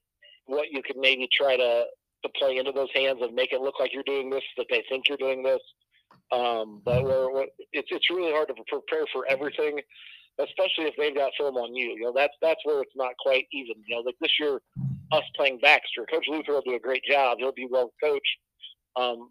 what 0.47 0.69
you 0.71 0.83
could 0.83 0.97
maybe 0.97 1.29
try 1.33 1.57
to 1.57 1.85
to 2.23 2.29
play 2.39 2.57
into 2.59 2.73
those 2.73 2.89
hands 2.95 3.19
and 3.23 3.35
make 3.35 3.53
it 3.53 3.61
look 3.61 3.81
like 3.81 3.93
you're 3.95 4.03
doing 4.03 4.29
this, 4.29 4.43
that 4.57 4.67
they 4.71 4.85
think 4.89 5.09
you're 5.09 5.17
doing 5.17 5.43
this. 5.43 5.61
Um, 6.33 6.83
but 6.85 7.03
we're, 7.03 7.33
we're, 7.33 7.47
it's 7.73 7.89
it's 7.91 8.11
really 8.11 8.33
hard 8.33 8.49
to 8.49 8.55
prepare 8.69 9.07
for 9.13 9.27
everything, 9.29 9.81
especially 10.39 10.85
if 10.85 10.95
they've 10.97 11.15
got 11.15 11.33
film 11.39 11.57
on 11.57 11.75
you. 11.75 11.91
You 11.91 12.03
know, 12.03 12.13
that's 12.15 12.35
that's 12.41 12.61
where 12.65 12.83
it's 12.83 12.97
not 12.97 13.13
quite 13.21 13.47
even. 13.53 13.77
You 13.87 13.97
know, 13.97 14.03
like 14.03 14.17
this 14.21 14.39
year, 14.39 14.61
us 15.13 15.25
playing 15.37 15.59
Baxter, 15.61 16.07
Coach 16.11 16.27
Luther 16.29 16.53
will 16.53 16.63
do 16.63 16.75
a 16.77 16.81
great 16.81 17.03
job. 17.05 17.39
He'll 17.39 17.53
be 17.53 17.69
well 17.71 17.91
coached. 18.03 18.39
Um, 18.97 19.31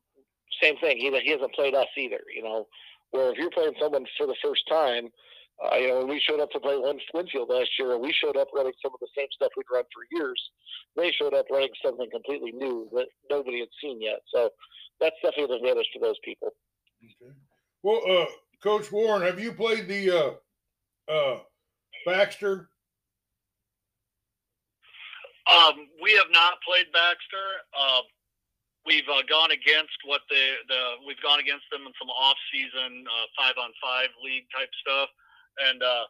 same 0.62 0.78
thing. 0.78 0.98
He 0.98 1.10
he 1.24 1.32
hasn't 1.32 1.54
played 1.54 1.76
us 1.76 1.88
either. 1.98 2.20
You 2.36 2.44
know, 2.44 2.68
where 3.12 3.32
if 3.32 3.38
you're 3.38 3.52
playing 3.52 3.74
someone 3.80 4.06
for 4.18 4.28
the 4.28 4.36
first 4.44 4.64
time, 4.70 5.10
uh, 5.64 5.76
you 5.76 5.88
know, 5.90 5.98
when 6.00 6.08
we 6.08 6.20
showed 6.20 6.40
up 6.40 6.52
to 6.52 6.60
play 6.60 6.78
one 6.78 7.00
Winfield 7.14 7.50
last 7.50 7.70
year, 7.78 7.98
we 7.98 8.14
showed 8.14 8.38
up 8.38 8.48
running 8.56 8.74
some 8.82 8.94
of 8.94 9.00
the 9.00 9.08
same 9.16 9.28
stuff 9.32 9.52
we'd 9.58 9.66
run 9.72 9.84
for 9.94 10.04
years. 10.18 10.42
They 10.96 11.12
showed 11.12 11.34
up 11.34 11.46
running 11.52 11.70
something 11.84 12.10
completely 12.12 12.52
new 12.52 12.90
that 12.94 13.08
nobody 13.30 13.60
had 13.60 13.70
seen 13.82 14.02
yet. 14.02 14.20
So 14.34 14.50
that's 15.02 15.16
definitely 15.24 15.56
an 15.56 15.62
advantage 15.62 15.90
to 15.94 16.00
those 16.00 16.18
people. 16.24 16.54
Okay. 17.04 17.34
Well, 17.84 18.02
uh, 18.10 18.26
Coach 18.62 18.92
Warren, 18.92 19.22
have 19.22 19.40
you 19.40 19.54
played 19.54 19.88
the 19.88 20.12
uh, 20.12 21.12
uh, 21.12 21.40
Baxter? 22.06 22.70
Um, 25.50 25.88
we 26.02 26.14
have 26.14 26.30
not 26.32 26.62
played 26.62 26.92
Baxter. 26.94 27.66
Uh, 27.74 28.02
we've 28.86 29.08
uh, 29.10 29.24
gone 29.30 29.52
against 29.52 29.98
what 30.06 30.22
the 30.30 30.44
the 30.68 30.80
we've 31.08 31.22
gone 31.22 31.40
against 31.40 31.66
them 31.72 31.88
in 31.88 31.94
some 31.98 32.10
off 32.10 32.38
season 32.52 33.06
uh, 33.08 33.26
five 33.34 33.56
on 33.58 33.72
five 33.82 34.10
league 34.22 34.46
type 34.54 34.70
stuff, 34.82 35.10
and 35.70 35.82
uh, 35.84 36.04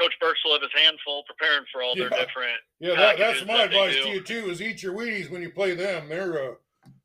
Coach 0.00 0.14
Birks 0.20 0.40
will 0.44 0.52
have 0.52 0.62
his 0.62 0.82
hand 0.82 0.98
full 1.04 1.24
preparing 1.26 1.64
for 1.72 1.82
all 1.82 1.94
their 1.94 2.10
Yeah. 2.10 2.24
different. 2.24 2.58
Yeah, 2.80 2.94
that, 2.96 3.18
that's 3.18 3.44
my 3.46 3.58
that 3.58 3.66
advice 3.66 4.02
to 4.02 4.08
you 4.08 4.20
too. 4.20 4.50
Is 4.50 4.60
eat 4.60 4.82
your 4.82 4.94
Wheaties 4.94 5.30
when 5.30 5.42
you 5.42 5.50
play 5.50 5.74
them. 5.74 6.08
They're 6.08 6.50
a 6.50 6.56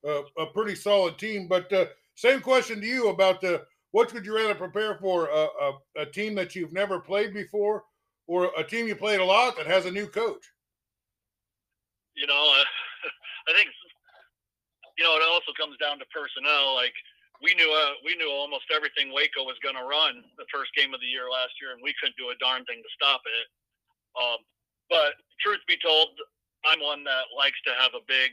a, 0.06 0.24
a 0.38 0.46
pretty 0.48 0.76
solid 0.76 1.18
team. 1.18 1.48
But 1.48 1.72
uh, 1.74 1.86
same 2.16 2.42
question 2.42 2.82
to 2.82 2.88
you 2.88 3.10
about 3.10 3.42
the 3.42 3.66
what 3.92 4.14
would 4.14 4.26
you 4.26 4.36
rather 4.36 4.56
prepare 4.56 4.96
for 4.96 5.28
a, 5.28 5.48
a, 5.48 5.74
a 5.98 6.06
team 6.06 6.36
that 6.36 6.56
you've 6.56 6.74
never 6.74 7.00
played 7.00 7.34
before, 7.34 7.84
or 8.28 8.52
a 8.58 8.64
team 8.64 8.88
you 8.88 8.96
played 8.96 9.20
a 9.20 9.26
lot 9.26 9.58
that 9.58 9.68
has 9.68 9.86
a 9.86 9.92
new 9.92 10.08
coach? 10.08 10.46
you 12.16 12.28
know, 12.28 12.34
uh, 12.34 12.64
I 13.50 13.58
think 13.58 13.70
you 14.98 15.04
know 15.04 15.16
it 15.16 15.24
also 15.26 15.52
comes 15.58 15.78
down 15.78 16.00
to 16.00 16.06
personnel. 16.14 16.76
Like 16.76 16.94
we 17.42 17.58
knew, 17.58 17.70
uh, 17.74 17.98
we 18.06 18.14
knew 18.16 18.30
almost 18.30 18.70
everything 18.70 19.10
Waco 19.10 19.42
was 19.44 19.58
going 19.66 19.78
to 19.78 19.86
run 19.86 20.22
the 20.38 20.46
first 20.54 20.70
game 20.78 20.94
of 20.94 21.02
the 21.02 21.10
year 21.10 21.26
last 21.26 21.58
year, 21.58 21.74
and 21.74 21.82
we 21.82 21.94
couldn't 21.98 22.18
do 22.18 22.30
a 22.30 22.38
darn 22.38 22.62
thing 22.70 22.82
to 22.82 22.92
stop 22.94 23.22
it. 23.26 23.48
Um, 24.14 24.40
but 24.94 25.18
truth 25.42 25.62
be 25.66 25.80
told, 25.82 26.14
I'm 26.62 26.82
one 26.82 27.02
that 27.10 27.34
likes 27.34 27.58
to 27.66 27.74
have 27.82 27.98
a 27.98 28.06
big 28.06 28.30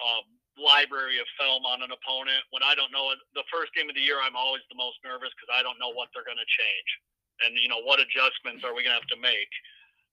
um, 0.00 0.28
library 0.60 1.16
of 1.16 1.28
film 1.40 1.64
on 1.64 1.80
an 1.80 1.88
opponent. 1.88 2.44
When 2.52 2.60
I 2.60 2.76
don't 2.76 2.92
know 2.92 3.16
the 3.32 3.48
first 3.48 3.72
game 3.72 3.88
of 3.88 3.96
the 3.96 4.04
year, 4.04 4.20
I'm 4.20 4.36
always 4.36 4.64
the 4.68 4.76
most 4.76 5.00
nervous 5.00 5.32
because 5.32 5.48
I 5.48 5.64
don't 5.64 5.80
know 5.80 5.96
what 5.96 6.12
they're 6.12 6.26
going 6.28 6.40
to 6.40 6.52
change, 6.60 6.90
and 7.48 7.56
you 7.56 7.72
know 7.72 7.80
what 7.80 8.02
adjustments 8.02 8.60
are 8.60 8.76
we 8.76 8.84
going 8.84 8.92
to 8.92 9.00
have 9.00 9.14
to 9.16 9.20
make. 9.20 9.52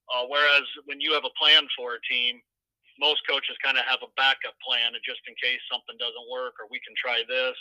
Uh, 0.09 0.25
whereas 0.25 0.65
when 0.87 1.03
you 1.03 1.13
have 1.13 1.27
a 1.27 1.35
plan 1.37 1.67
for 1.75 1.99
a 1.99 2.01
team, 2.07 2.39
most 2.97 3.23
coaches 3.29 3.55
kind 3.63 3.79
of 3.79 3.85
have 3.87 4.03
a 4.03 4.11
backup 4.19 4.57
plan 4.59 4.91
just 5.05 5.23
in 5.29 5.33
case 5.39 5.61
something 5.71 5.95
doesn't 6.01 6.27
work 6.27 6.59
or 6.59 6.67
we 6.67 6.81
can 6.83 6.91
try 6.99 7.23
this. 7.29 7.55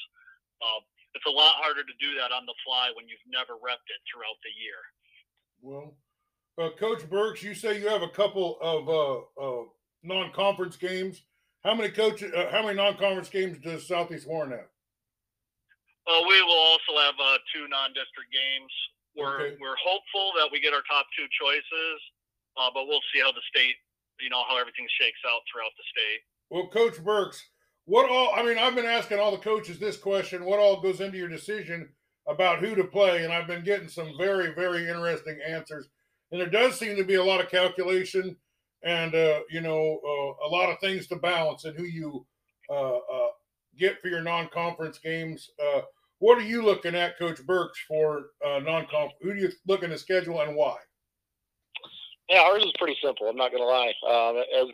Uh, 0.63 0.81
it's 1.15 1.27
a 1.27 1.31
lot 1.31 1.55
harder 1.59 1.83
to 1.83 1.97
do 2.01 2.15
that 2.21 2.33
on 2.35 2.47
the 2.47 2.55
fly 2.65 2.91
when 2.95 3.09
you've 3.09 3.23
never 3.27 3.55
repped 3.59 3.89
it 3.89 4.01
throughout 4.07 4.39
the 4.45 4.53
year. 4.55 4.81
Well, 5.63 5.97
uh, 6.59 6.71
Coach 6.79 7.09
Birks, 7.09 7.43
you 7.43 7.55
say 7.55 7.81
you 7.81 7.89
have 7.89 8.03
a 8.03 8.09
couple 8.11 8.59
of 8.61 8.89
uh, 8.89 9.19
uh, 9.41 9.65
non-conference 10.03 10.77
games. 10.77 11.23
How 11.65 11.75
many 11.75 11.91
coach? 11.91 12.23
Uh, 12.23 12.51
how 12.51 12.63
many 12.63 12.77
non-conference 12.77 13.29
games 13.31 13.59
does 13.59 13.87
Southeast 13.87 14.29
Warren 14.29 14.51
have? 14.53 14.71
Uh, 16.07 16.23
we 16.29 16.41
will 16.43 16.59
also 16.59 16.95
have 17.03 17.15
uh, 17.19 17.39
two 17.55 17.67
non-district 17.69 18.31
games. 18.31 18.73
We're 19.17 19.41
Okay. 19.41 19.57
we're 19.61 19.79
hopeful 19.83 20.33
that 20.39 20.49
we 20.53 20.61
get 20.61 20.73
our 20.75 20.83
top 20.87 21.07
two 21.19 21.27
choices, 21.35 21.99
uh, 22.57 22.71
but 22.73 22.87
we'll 22.87 23.03
see 23.13 23.19
how 23.21 23.33
the 23.33 23.43
state, 23.51 23.75
you 24.21 24.31
know, 24.31 24.45
how 24.49 24.57
everything 24.59 24.87
shakes 25.01 25.19
out 25.27 25.43
throughout 25.51 25.75
the 25.77 25.87
state. 25.91 26.21
Well, 26.51 26.69
Coach 26.71 27.03
Birks, 27.03 27.43
what 27.89 28.11
all? 28.11 28.33
I 28.35 28.43
mean, 28.43 28.59
I've 28.59 28.75
been 28.75 28.85
asking 28.85 29.19
all 29.19 29.31
the 29.31 29.39
coaches 29.39 29.79
this 29.79 29.97
question: 29.97 30.45
What 30.45 30.59
all 30.59 30.83
goes 30.83 31.01
into 31.01 31.17
your 31.17 31.29
decision 31.29 31.89
about 32.29 32.59
who 32.59 32.75
to 32.75 32.85
play? 32.85 33.25
And 33.25 33.33
I've 33.33 33.47
been 33.47 33.65
getting 33.65 33.89
some 33.89 34.13
very, 34.19 34.55
very 34.55 34.83
interesting 34.83 35.39
answers. 35.49 35.89
And 36.31 36.39
there 36.39 36.51
does 36.51 36.79
seem 36.79 36.97
to 36.97 37.05
be 37.05 37.15
a 37.15 37.25
lot 37.25 37.41
of 37.41 37.51
calculation 37.51 38.37
and 38.85 39.15
uh, 39.15 39.41
you 39.51 39.63
know 39.63 40.01
uh, 40.05 40.47
a 40.47 40.49
lot 40.49 40.69
of 40.69 40.79
things 40.81 41.07
to 41.07 41.17
balance 41.17 41.65
and 41.65 41.79
who 41.79 41.85
you 41.85 42.27
uh, 42.69 42.97
uh, 42.97 43.29
get 43.79 44.03
for 44.03 44.09
your 44.09 44.23
non-conference 44.23 44.99
games. 44.99 45.49
Uh, 45.59 45.81
what 46.19 46.37
are 46.37 46.43
you 46.43 46.63
looking 46.63 46.95
at, 46.95 47.19
Coach 47.19 47.43
Birks, 47.47 47.79
for 47.89 48.27
uh, 48.47 48.59
non-conference? 48.59 49.15
Who 49.23 49.33
do 49.33 49.41
you 49.41 49.51
looking 49.67 49.89
to 49.89 49.99
schedule 49.99 50.43
and 50.43 50.55
why? 50.55 50.77
Yeah, 52.29 52.43
ours 52.43 52.65
is 52.65 52.73
pretty 52.79 52.97
simple. 53.03 53.29
I'm 53.29 53.37
not 53.37 53.53
going 53.53 53.63
to 53.63 53.69
lie. 53.69 53.95
Um, 54.09 54.37
as 54.39 54.69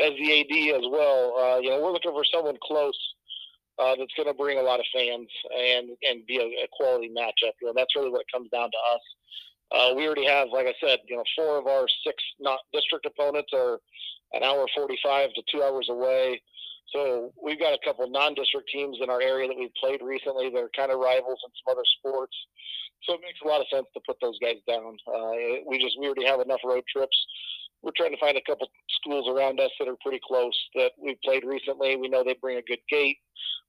as 0.00 0.12
the 0.18 0.40
AD 0.40 0.76
as 0.80 0.86
well, 0.90 1.34
uh, 1.38 1.58
you 1.60 1.70
know, 1.70 1.80
we're 1.80 1.92
looking 1.92 2.12
for 2.12 2.24
someone 2.24 2.56
close 2.62 2.98
uh, 3.78 3.96
that's 3.96 4.14
going 4.16 4.28
to 4.28 4.34
bring 4.34 4.58
a 4.58 4.62
lot 4.62 4.80
of 4.80 4.86
fans 4.94 5.28
and 5.56 5.90
and 6.08 6.26
be 6.26 6.38
a, 6.38 6.64
a 6.64 6.68
quality 6.72 7.10
matchup. 7.10 7.52
You 7.60 7.68
know, 7.68 7.72
that's 7.76 7.96
really 7.96 8.10
what 8.10 8.22
it 8.22 8.32
comes 8.32 8.50
down 8.50 8.70
to 8.70 8.78
us. 8.94 9.02
Uh, 9.72 9.94
we 9.94 10.06
already 10.06 10.24
have, 10.26 10.48
like 10.52 10.66
I 10.66 10.74
said, 10.80 11.00
you 11.08 11.16
know, 11.16 11.24
four 11.36 11.58
of 11.58 11.66
our 11.66 11.86
six 12.04 12.16
not 12.40 12.60
district 12.72 13.06
opponents 13.06 13.50
are 13.54 13.80
an 14.32 14.42
hour 14.42 14.66
45 14.76 15.30
to 15.34 15.42
two 15.50 15.62
hours 15.62 15.88
away. 15.90 16.40
So 16.94 17.32
we've 17.42 17.58
got 17.58 17.74
a 17.74 17.78
couple 17.84 18.08
non-district 18.08 18.68
teams 18.72 18.98
in 19.02 19.10
our 19.10 19.20
area 19.20 19.48
that 19.48 19.58
we've 19.58 19.74
played 19.80 20.00
recently 20.02 20.50
that 20.50 20.58
are 20.58 20.70
kind 20.76 20.92
of 20.92 20.98
rivals 20.98 21.40
in 21.44 21.50
some 21.58 21.72
other 21.72 21.84
sports. 21.98 22.36
So 23.04 23.14
it 23.14 23.20
makes 23.22 23.40
a 23.44 23.48
lot 23.48 23.60
of 23.60 23.66
sense 23.72 23.86
to 23.94 24.00
put 24.06 24.16
those 24.20 24.38
guys 24.38 24.62
down. 24.66 24.96
Uh, 25.06 25.62
we 25.66 25.78
just 25.78 25.98
we 25.98 26.06
already 26.06 26.26
have 26.26 26.40
enough 26.40 26.60
road 26.64 26.84
trips. 26.90 27.16
We're 27.82 27.92
trying 27.96 28.12
to 28.12 28.18
find 28.18 28.36
a 28.36 28.42
couple 28.46 28.68
schools 28.88 29.28
around 29.28 29.60
us 29.60 29.70
that 29.78 29.88
are 29.88 29.96
pretty 30.00 30.20
close 30.26 30.56
that 30.74 30.92
we've 31.00 31.20
played 31.22 31.44
recently. 31.44 31.96
We 31.96 32.08
know 32.08 32.24
they 32.24 32.36
bring 32.40 32.58
a 32.58 32.62
good 32.62 32.80
gate. 32.88 33.18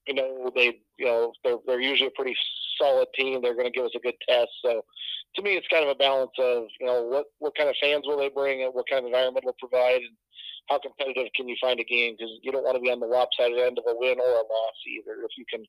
We 0.08 0.14
know 0.14 0.50
they, 0.54 0.80
you 0.98 1.06
know, 1.06 1.32
they're 1.44 1.58
they're 1.66 1.80
usually 1.80 2.08
a 2.08 2.16
pretty 2.16 2.36
solid 2.80 3.08
team. 3.14 3.42
They're 3.42 3.54
going 3.54 3.70
to 3.70 3.72
give 3.72 3.84
us 3.84 3.94
a 3.94 4.00
good 4.00 4.16
test. 4.28 4.50
So 4.64 4.82
to 5.36 5.42
me, 5.42 5.56
it's 5.56 5.68
kind 5.68 5.84
of 5.84 5.90
a 5.90 5.94
balance 5.94 6.32
of 6.38 6.64
you 6.80 6.86
know 6.86 7.02
what 7.02 7.26
what 7.38 7.56
kind 7.56 7.68
of 7.68 7.76
fans 7.80 8.04
will 8.06 8.18
they 8.18 8.30
bring 8.30 8.62
and 8.62 8.74
what 8.74 8.88
kind 8.88 9.00
of 9.00 9.06
environment 9.06 9.44
will 9.44 9.56
provide 9.58 10.00
and 10.00 10.16
how 10.68 10.78
competitive 10.78 11.32
can 11.34 11.48
you 11.48 11.56
find 11.60 11.80
a 11.80 11.84
game 11.84 12.14
because 12.16 12.32
you 12.42 12.52
don't 12.52 12.64
want 12.64 12.76
to 12.76 12.82
be 12.82 12.90
on 12.90 13.00
the 13.00 13.06
lopsided 13.06 13.58
end 13.58 13.78
of 13.78 13.84
a 13.88 13.96
win 13.96 14.20
or 14.20 14.32
a 14.32 14.44
loss 14.44 14.76
either 14.86 15.24
if 15.24 15.32
you 15.36 15.44
can 15.48 15.64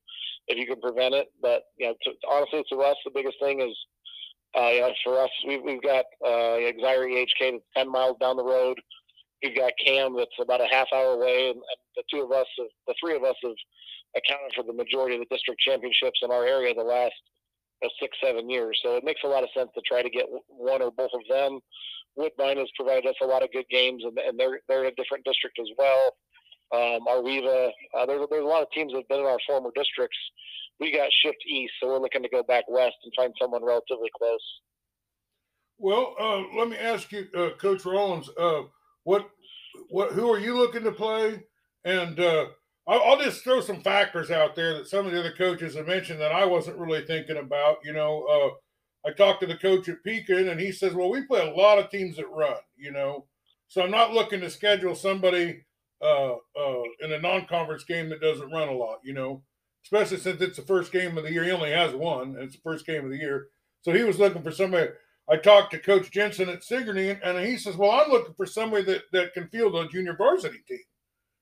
if 0.48 0.58
you 0.58 0.68
can 0.68 0.80
prevent 0.82 1.16
it. 1.16 1.28
But 1.42 1.64
you 1.78 1.88
know, 1.88 1.96
to, 2.04 2.12
honestly, 2.30 2.64
to 2.72 2.82
us, 2.82 2.98
the 3.06 3.12
biggest 3.14 3.38
thing 3.40 3.62
is 3.62 3.76
uh, 4.58 4.70
you 4.70 4.82
know, 4.82 4.94
for 5.04 5.20
us, 5.22 5.30
we've 5.48 5.62
we've 5.64 5.82
got 5.82 6.06
uh, 6.26 6.58
Exira-EHK 6.58 7.52
that's 7.52 7.64
ten 7.76 7.92
miles 7.92 8.18
down 8.20 8.38
the 8.38 8.44
road. 8.44 8.80
We've 9.44 9.56
got 9.56 9.72
Cam 9.84 10.18
that's 10.18 10.36
about 10.42 10.62
a 10.62 10.68
half 10.70 10.88
hour 10.94 11.14
away, 11.14 11.50
and, 11.50 11.56
and 11.56 11.80
the 11.96 12.04
two 12.12 12.24
of 12.24 12.32
us, 12.32 12.48
have, 12.58 12.68
the 12.88 12.96
three 13.00 13.16
of 13.16 13.24
us, 13.24 13.36
have 13.44 13.56
accounted 14.16 14.52
for 14.56 14.64
the 14.64 14.74
majority 14.74 15.16
of 15.16 15.22
the 15.22 15.34
district 15.34 15.62
championships 15.62 16.20
in 16.24 16.32
our 16.32 16.46
area 16.46 16.74
the 16.74 16.84
last 16.84 17.14
uh, 17.84 17.90
six, 18.00 18.18
seven 18.24 18.50
years. 18.50 18.80
So 18.84 18.96
it 18.96 19.04
makes 19.04 19.22
a 19.24 19.28
lot 19.28 19.44
of 19.44 19.50
sense 19.56 19.70
to 19.76 19.82
try 19.82 20.02
to 20.02 20.10
get 20.10 20.26
one 20.48 20.82
or 20.82 20.92
both 20.92 21.12
of 21.14 21.22
them. 21.30 21.60
Woodbine 22.16 22.58
has 22.58 22.68
provided 22.76 23.06
us 23.06 23.16
a 23.22 23.26
lot 23.26 23.44
of 23.44 23.52
good 23.52 23.68
games, 23.70 24.04
and, 24.04 24.18
and 24.18 24.40
they're 24.40 24.60
they're 24.68 24.84
in 24.84 24.92
a 24.92 24.96
different 24.96 25.24
district 25.26 25.58
as 25.60 25.70
well. 25.78 26.16
Um, 26.72 27.08
uh, 27.08 28.06
there's 28.06 28.28
there's 28.30 28.44
a 28.44 28.48
lot 28.48 28.62
of 28.62 28.72
teams 28.72 28.92
that 28.92 29.00
have 29.00 29.08
been 29.08 29.22
in 29.22 29.26
our 29.26 29.40
former 29.48 29.72
districts. 29.76 30.18
We 30.80 30.92
got 30.92 31.10
shipped 31.24 31.44
east, 31.48 31.74
so 31.80 31.88
we're 31.88 32.00
looking 32.00 32.24
to 32.24 32.30
go 32.30 32.44
back 32.44 32.66
west 32.70 32.96
and 33.04 33.14
find 33.16 33.34
someone 33.40 33.64
relatively 33.64 34.10
close. 34.18 34.40
Well, 35.78 36.16
uh, 36.20 36.44
let 36.58 36.70
me 36.70 36.78
ask 36.78 37.12
you, 37.12 37.28
uh, 37.36 37.52
Coach 37.58 37.86
Rollins, 37.86 38.30
uh, 38.38 38.64
what, 39.04 39.30
what, 39.90 40.12
who 40.12 40.32
are 40.32 40.40
you 40.40 40.58
looking 40.58 40.84
to 40.84 40.92
play? 40.92 41.44
And 41.86 42.20
uh, 42.20 42.48
I'll, 42.90 43.20
just 43.20 43.44
throw 43.44 43.62
some 43.62 43.82
factors 43.82 44.32
out 44.32 44.56
there 44.56 44.74
that 44.76 44.88
some 44.88 45.06
of 45.06 45.12
the 45.12 45.20
other 45.20 45.34
coaches 45.38 45.76
have 45.76 45.88
mentioned 45.88 46.20
that 46.22 46.32
I 46.32 46.46
wasn't 46.46 46.78
really 46.78 47.06
thinking 47.06 47.38
about. 47.38 47.78
You 47.84 47.94
know, 47.94 48.26
uh, 48.26 49.08
I 49.10 49.14
talked 49.14 49.42
to 49.42 49.48
the 49.48 49.58
coach 49.58 49.88
at 49.90 50.04
Pekin, 50.04 50.50
and 50.50 50.60
he 50.60 50.72
says, 50.72 50.94
"Well, 50.94 51.10
we 51.12 51.22
play 51.26 51.42
a 51.48 51.54
lot 51.54 51.78
of 51.78 51.92
teams 51.92 52.18
that 52.18 52.28
run. 52.30 52.58
You 52.78 52.92
know, 52.92 53.28
So 53.68 53.84
I'm 53.84 53.92
not 53.92 54.14
looking 54.14 54.42
to 54.42 54.50
schedule 54.50 54.96
somebody 54.96 55.66
uh, 56.02 56.34
uh, 56.34 56.84
in 57.02 57.12
a 57.14 57.20
non-conference 57.20 57.84
game 57.84 58.10
that 58.10 58.22
doesn't 58.22 58.52
run 58.52 58.70
a 58.70 58.74
lot. 58.74 59.00
You 59.04 59.14
know, 59.14 59.44
especially 59.84 60.18
since 60.18 60.42
it's 60.42 60.58
the 60.58 60.64
first 60.64 60.92
game 60.92 61.18
of 61.18 61.24
the 61.24 61.32
year. 61.32 61.44
He 61.44 61.52
only 61.52 61.72
has 61.72 61.94
one, 61.94 62.36
and 62.36 62.44
it's 62.44 62.56
the 62.56 62.62
first 62.64 62.86
game 62.88 63.06
of 63.06 63.12
the 63.12 63.18
year. 63.18 63.48
So 63.82 63.94
he 63.94 64.04
was 64.04 64.20
looking 64.20 64.44
for 64.44 64.52
somebody. 64.52 64.90
I 65.30 65.38
talked 65.38 65.72
to 65.72 65.80
Coach 65.80 66.12
Jensen 66.12 66.50
at 66.50 66.64
Sigourney, 66.64 67.12
and 67.24 67.38
he 67.46 67.58
says, 67.58 67.78
"Well, 67.78 67.92
I'm 67.92 68.10
looking 68.10 68.34
for 68.34 68.48
somebody 68.48 68.84
that 68.86 69.04
that 69.12 69.34
can 69.34 69.48
field 69.50 69.76
a 69.76 69.88
junior 69.88 70.16
varsity 70.16 70.60
team." 70.68 70.80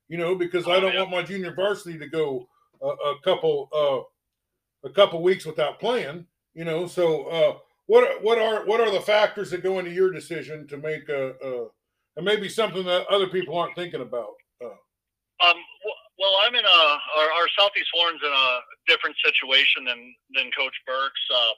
You 0.10 0.18
know, 0.18 0.36
because 0.36 0.68
I 0.68 0.80
don't 0.80 0.96
want 0.96 1.12
my 1.12 1.22
junior 1.22 1.54
varsity 1.54 1.98
to 2.00 2.08
go 2.08 2.48
a, 2.82 2.88
a 2.88 3.16
couple 3.24 3.70
uh, 3.76 4.88
a 4.88 4.94
couple 4.94 5.22
weeks 5.22 5.46
without 5.46 5.80
playing. 5.80 6.26
You 6.54 6.66
know, 6.66 6.88
so 6.88 7.26
uh, 7.26 7.58
what 7.88 8.24
what 8.24 8.38
are 8.40 8.66
what 8.66 8.80
are 8.80 8.92
the 8.92 9.02
factors 9.02 9.52
that 9.52 9.64
go 9.64 9.80
into 9.80 9.92
your 9.92 10.12
decision 10.12 10.68
to 10.68 10.78
make 10.78 11.10
a, 11.10 11.34
a 11.44 11.68
and 12.16 12.26
maybe 12.26 12.50
something 12.50 12.84
that 12.86 13.08
other 13.08 13.28
people 13.28 13.58
aren't 13.58 13.76
thinking 13.76 14.02
about? 14.02 14.36
Uh, 14.62 14.68
um, 15.46 15.58
well, 16.18 16.34
I'm 16.46 16.56
in 16.56 16.66
a 16.66 16.80
our, 17.20 17.30
our 17.40 17.48
Southeast 17.58 17.90
Warren's 17.94 18.22
in 18.24 18.32
a 18.32 18.60
different 18.88 19.16
situation 19.24 19.86
than 19.86 20.16
than 20.34 20.52
Coach 20.58 20.76
Burke's. 20.86 21.26
Uh, 21.34 21.54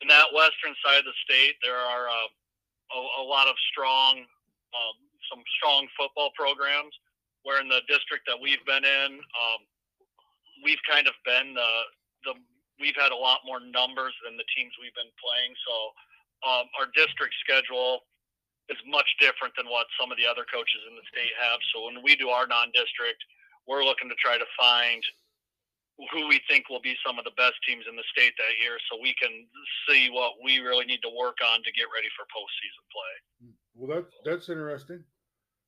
in 0.00 0.08
that 0.08 0.32
western 0.32 0.74
side 0.80 1.04
of 1.04 1.04
the 1.04 1.18
state, 1.24 1.56
there 1.62 1.76
are 1.76 2.08
uh, 2.08 2.28
a, 2.96 2.98
a, 3.20 3.24
lot 3.24 3.46
of 3.46 3.54
strong, 3.70 4.24
um, 4.72 4.96
some 5.28 5.44
strong 5.60 5.86
football 5.92 6.32
programs. 6.32 6.92
Where 7.42 7.60
in 7.60 7.68
the 7.68 7.80
district 7.88 8.28
that 8.28 8.36
we've 8.36 8.62
been 8.68 8.84
in, 8.84 9.10
um, 9.16 9.60
we've 10.60 10.82
kind 10.84 11.08
of 11.08 11.14
been 11.24 11.56
the 11.56 11.72
the 12.24 12.32
we've 12.78 12.96
had 12.96 13.12
a 13.12 13.16
lot 13.16 13.44
more 13.44 13.60
numbers 13.60 14.16
than 14.24 14.36
the 14.36 14.48
teams 14.56 14.72
we've 14.80 14.96
been 14.96 15.12
playing. 15.20 15.52
So 15.68 15.74
um, 16.44 16.64
our 16.80 16.88
district 16.96 17.36
schedule 17.44 18.04
is 18.72 18.80
much 18.88 19.08
different 19.20 19.52
than 19.56 19.68
what 19.68 19.88
some 20.00 20.08
of 20.12 20.16
the 20.16 20.24
other 20.24 20.48
coaches 20.48 20.80
in 20.88 20.96
the 20.96 21.04
state 21.12 21.32
have. 21.36 21.60
So 21.72 21.88
when 21.88 22.00
we 22.00 22.16
do 22.16 22.32
our 22.32 22.48
non-district 22.48 23.20
we're 23.70 23.84
looking 23.84 24.08
to 24.08 24.18
try 24.18 24.38
to 24.38 24.48
find 24.58 25.02
who 26.10 26.26
we 26.26 26.40
think 26.48 26.68
will 26.68 26.80
be 26.80 26.96
some 27.06 27.18
of 27.18 27.24
the 27.24 27.36
best 27.36 27.54
teams 27.62 27.84
in 27.88 27.94
the 27.94 28.06
state 28.10 28.32
that 28.34 28.56
year 28.58 28.80
so 28.90 28.98
we 28.98 29.14
can 29.20 29.30
see 29.86 30.08
what 30.10 30.40
we 30.42 30.58
really 30.58 30.84
need 30.84 30.98
to 31.06 31.12
work 31.12 31.36
on 31.44 31.62
to 31.62 31.70
get 31.72 31.86
ready 31.94 32.08
for 32.16 32.24
postseason 32.32 32.84
play. 32.90 33.14
Well, 33.76 33.88
that's 33.94 34.14
that's 34.24 34.48
interesting. 34.48 35.04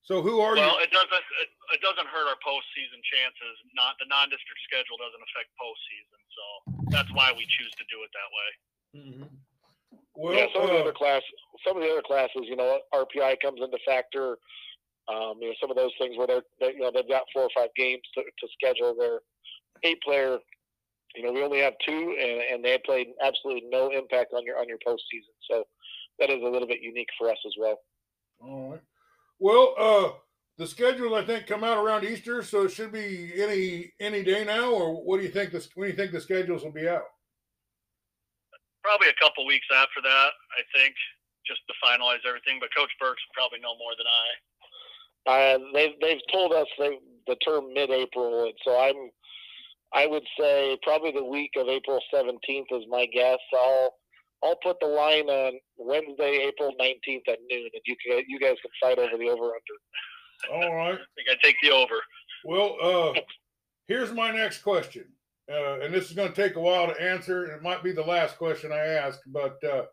So 0.04 0.18
who 0.18 0.42
are 0.42 0.58
well, 0.58 0.58
you? 0.58 0.66
Well, 0.66 0.82
it 0.82 0.90
doesn't 0.90 1.26
it, 1.38 1.50
it, 1.78 1.80
doesn't 1.80 2.08
hurt 2.10 2.26
our 2.26 2.38
postseason 2.42 2.98
chances. 3.06 3.54
Not 3.74 3.94
the 4.02 4.10
non-district 4.10 4.60
schedule 4.66 4.98
doesn't 4.98 5.22
affect 5.22 5.54
postseason, 5.54 6.20
so 6.34 6.44
that's 6.90 7.10
why 7.14 7.30
we 7.30 7.46
choose 7.46 7.70
to 7.78 7.84
do 7.86 8.02
it 8.02 8.10
that 8.10 8.30
way. 8.34 8.50
Mm-hmm. 8.98 9.30
Well, 10.18 10.34
yeah, 10.34 10.50
some 10.50 10.62
uh, 10.62 10.66
of 10.66 10.70
the 10.74 10.78
uh, 10.78 10.84
other 10.90 10.96
class, 10.96 11.22
some 11.62 11.78
of 11.78 11.82
the 11.86 11.90
other 11.90 12.02
classes, 12.02 12.50
you 12.50 12.56
know, 12.56 12.82
RPI 12.90 13.38
comes 13.40 13.62
into 13.62 13.78
factor. 13.86 14.42
Um, 15.06 15.38
you 15.40 15.48
know, 15.48 15.54
some 15.60 15.70
of 15.70 15.76
those 15.76 15.94
things 15.98 16.18
where 16.18 16.26
they're, 16.26 16.46
they, 16.60 16.74
you 16.74 16.80
know, 16.80 16.90
they've 16.94 17.08
got 17.08 17.22
four 17.34 17.42
or 17.42 17.54
five 17.54 17.70
games 17.76 18.02
to, 18.14 18.22
to 18.22 18.46
schedule 18.54 18.94
their 18.94 19.20
eight 19.82 20.00
player. 20.02 20.38
You 21.14 21.24
know, 21.24 21.32
we 21.32 21.42
only 21.42 21.58
have 21.58 21.74
two, 21.84 22.16
and, 22.18 22.40
and 22.40 22.64
they 22.64 22.70
had 22.70 22.84
played 22.84 23.08
absolutely 23.22 23.68
no 23.68 23.90
impact 23.90 24.32
on 24.34 24.44
your 24.44 24.58
on 24.58 24.68
your 24.68 24.78
postseason. 24.86 25.34
So 25.50 25.64
that 26.18 26.30
is 26.30 26.42
a 26.42 26.48
little 26.48 26.68
bit 26.68 26.80
unique 26.82 27.10
for 27.18 27.30
us 27.30 27.38
as 27.46 27.52
well. 27.58 27.78
All 28.40 28.70
right. 28.72 28.80
Well, 29.42 29.74
uh, 29.76 30.10
the 30.56 30.68
schedules 30.68 31.12
I 31.12 31.26
think 31.26 31.48
come 31.48 31.64
out 31.64 31.76
around 31.76 32.04
Easter, 32.04 32.44
so 32.44 32.62
it 32.62 32.70
should 32.70 32.92
be 32.92 33.32
any 33.42 33.90
any 33.98 34.22
day 34.22 34.44
now. 34.44 34.70
Or 34.70 35.02
what 35.02 35.16
do 35.16 35.24
you 35.24 35.30
think? 35.30 35.50
This 35.50 35.68
when 35.74 35.88
do 35.88 35.90
you 35.90 35.96
think 35.96 36.12
the 36.12 36.20
schedules 36.20 36.62
will 36.62 36.70
be 36.70 36.88
out? 36.88 37.02
Probably 38.84 39.08
a 39.08 39.18
couple 39.20 39.44
weeks 39.44 39.66
after 39.74 40.00
that, 40.00 40.30
I 40.54 40.62
think, 40.78 40.94
just 41.44 41.58
to 41.66 41.74
finalize 41.82 42.22
everything. 42.24 42.58
But 42.60 42.70
Coach 42.70 42.92
Birks 43.00 43.18
will 43.26 43.34
probably 43.34 43.58
know 43.58 43.74
more 43.82 43.98
than 43.98 44.06
I. 44.06 44.28
Uh, 45.26 45.58
they've 45.74 45.98
they've 46.00 46.22
told 46.32 46.52
us 46.52 46.68
they, 46.78 46.98
the 47.26 47.34
term 47.44 47.74
mid-April, 47.74 48.44
and 48.44 48.54
so 48.64 48.78
I'm 48.78 49.10
I 49.92 50.06
would 50.06 50.24
say 50.38 50.78
probably 50.84 51.10
the 51.10 51.24
week 51.24 51.50
of 51.56 51.66
April 51.66 51.98
17th 52.14 52.70
is 52.70 52.86
my 52.88 53.06
guess. 53.12 53.38
I'll 53.52 53.94
I'll 54.44 54.58
put 54.62 54.78
the 54.80 54.86
line 54.86 55.28
on 55.28 55.58
Wednesday, 55.76 56.48
April 56.48 56.72
19th 56.80 57.28
at 57.28 57.38
noon, 57.48 57.70
and 57.72 57.82
you 57.86 57.96
can 58.04 58.22
you 58.28 58.38
guys 58.40 58.56
can 58.62 58.70
fight 58.80 58.98
over 58.98 59.16
the 59.16 59.28
over 59.28 59.52
under. 59.52 60.52
All 60.52 60.74
right. 60.74 60.94
I 60.94 60.96
think 60.96 61.28
I 61.30 61.36
take 61.42 61.56
the 61.62 61.70
over. 61.70 61.94
Well, 62.44 62.76
uh, 62.82 63.20
here's 63.86 64.12
my 64.12 64.32
next 64.32 64.62
question, 64.62 65.04
uh, 65.50 65.80
and 65.80 65.94
this 65.94 66.10
is 66.10 66.16
going 66.16 66.32
to 66.32 66.42
take 66.42 66.56
a 66.56 66.60
while 66.60 66.88
to 66.88 67.00
answer. 67.00 67.46
It 67.46 67.62
might 67.62 67.84
be 67.84 67.92
the 67.92 68.02
last 68.02 68.36
question 68.36 68.72
I 68.72 68.78
ask, 68.78 69.20
but 69.26 69.62
uh, 69.62 69.84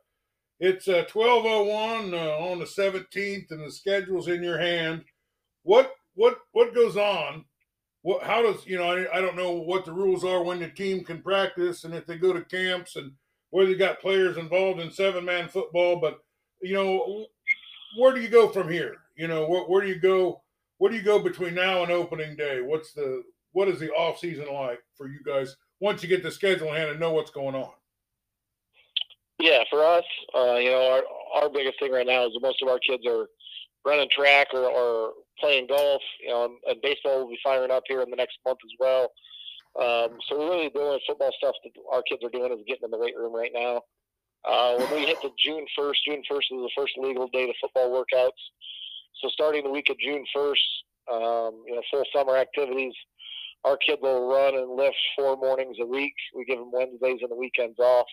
it's 0.60 0.88
uh, 0.88 1.06
12:01 1.12 2.14
uh, 2.14 2.38
on 2.44 2.60
the 2.60 2.66
17th, 2.66 3.52
and 3.52 3.66
the 3.66 3.72
schedule's 3.72 4.28
in 4.28 4.42
your 4.42 4.60
hand 4.60 5.04
what 5.64 5.94
what 6.16 6.40
what 6.52 6.74
goes 6.74 6.98
on? 6.98 7.46
What 8.02 8.24
how 8.24 8.42
does 8.42 8.66
you 8.66 8.78
know? 8.78 8.92
I, 8.92 9.18
I 9.18 9.22
don't 9.22 9.36
know 9.36 9.52
what 9.52 9.86
the 9.86 9.94
rules 9.94 10.24
are 10.24 10.44
when 10.44 10.60
the 10.60 10.70
team 10.70 11.04
can 11.04 11.22
practice 11.22 11.84
and 11.84 11.94
if 11.94 12.06
they 12.06 12.18
go 12.18 12.34
to 12.34 12.44
camps 12.46 12.96
and 12.96 13.12
whether 13.52 13.70
you 13.70 13.78
got 13.78 14.02
players 14.02 14.38
involved 14.38 14.80
in 14.80 14.92
seven 14.92 15.26
man 15.26 15.48
football. 15.48 16.00
But 16.00 16.20
you 16.62 16.76
know, 16.76 17.26
where 17.98 18.14
do 18.14 18.22
you 18.22 18.30
go 18.30 18.50
from 18.50 18.70
here? 18.70 18.98
You 19.16 19.28
know, 19.28 19.48
where, 19.48 19.64
where 19.64 19.82
do 19.82 19.88
you 19.88 20.00
go? 20.00 20.42
Where 20.78 20.92
do 20.92 20.98
you 20.98 21.04
go 21.04 21.20
between 21.20 21.56
now 21.56 21.84
and 21.84 21.92
opening 21.92 22.36
day? 22.36 22.62
What's 22.62 22.94
the 22.94 23.24
what 23.52 23.68
is 23.68 23.80
the 23.80 23.92
off 23.92 24.20
season 24.20 24.54
like 24.54 24.80
for 24.96 25.08
you 25.08 25.20
guys 25.26 25.56
once 25.80 26.04
you 26.04 26.10
get 26.10 26.24
the 26.24 26.32
schedule 26.32 26.70
in 26.70 26.76
hand 26.76 26.92
and 26.92 27.00
know 27.00 27.12
what's 27.12 27.32
going 27.32 27.56
on? 27.56 27.72
Yeah, 29.40 29.64
for 29.70 29.84
us, 29.84 30.04
uh, 30.36 30.56
you 30.56 30.70
know, 30.70 31.02
our 31.36 31.44
our 31.44 31.50
biggest 31.50 31.80
thing 31.80 31.92
right 31.92 32.06
now 32.06 32.26
is 32.26 32.38
most 32.42 32.62
of 32.62 32.68
our 32.68 32.80
kids 32.80 33.06
are 33.08 33.28
running 33.86 34.10
track 34.14 34.48
or, 34.54 34.70
or 34.70 35.14
playing 35.40 35.68
golf. 35.68 36.02
You 36.22 36.30
know, 36.30 36.56
and 36.68 36.82
baseball 36.82 37.22
will 37.22 37.30
be 37.30 37.40
firing 37.44 37.72
up 37.72 37.84
here 37.88 38.02
in 38.02 38.10
the 38.10 38.18
next 38.18 38.38
month 38.46 38.60
as 38.64 38.72
well. 38.80 39.12
Um, 39.78 40.18
so 40.28 40.38
we're 40.38 40.50
really 40.50 40.70
doing 40.70 41.00
football 41.06 41.32
stuff 41.38 41.56
that 41.64 41.72
our 41.92 42.02
kids 42.04 42.24
are 42.24 42.30
doing 42.30 42.52
is 42.52 42.66
getting 42.68 42.86
in 42.86 42.92
the 42.92 42.98
weight 42.98 43.16
room 43.16 43.36
right 43.36 43.52
now. 43.54 43.82
Uh, 44.48 44.76
when 44.78 45.02
we 45.02 45.08
hit 45.08 45.22
the 45.22 45.32
June 45.38 45.66
1st, 45.78 45.96
June 46.08 46.24
1st 46.32 46.38
is 46.38 46.64
the 46.64 46.72
first 46.76 46.94
legal 46.98 47.28
date 47.28 47.50
of 47.50 47.56
football 47.62 47.92
workouts. 47.92 48.40
So 49.22 49.30
starting 49.30 49.64
the 49.64 49.70
week 49.70 49.90
of 49.90 50.00
June 50.00 50.24
1st, 50.36 50.56
um, 51.12 51.64
you 51.68 51.76
know, 51.76 51.82
full 51.92 52.04
summer 52.16 52.38
activities. 52.38 52.94
Our 53.66 53.78
kids 53.78 54.00
will 54.02 54.30
run 54.30 54.56
and 54.56 54.78
lift 54.78 54.96
four 55.18 55.36
mornings 55.36 55.78
a 55.82 55.86
week. 55.86 56.14
We 56.36 56.46
give 56.46 56.60
them 56.60 56.72
Wednesdays 56.72 57.20
and 57.22 57.32
the 57.32 57.36
weekends 57.36 57.78
off. 57.80 58.08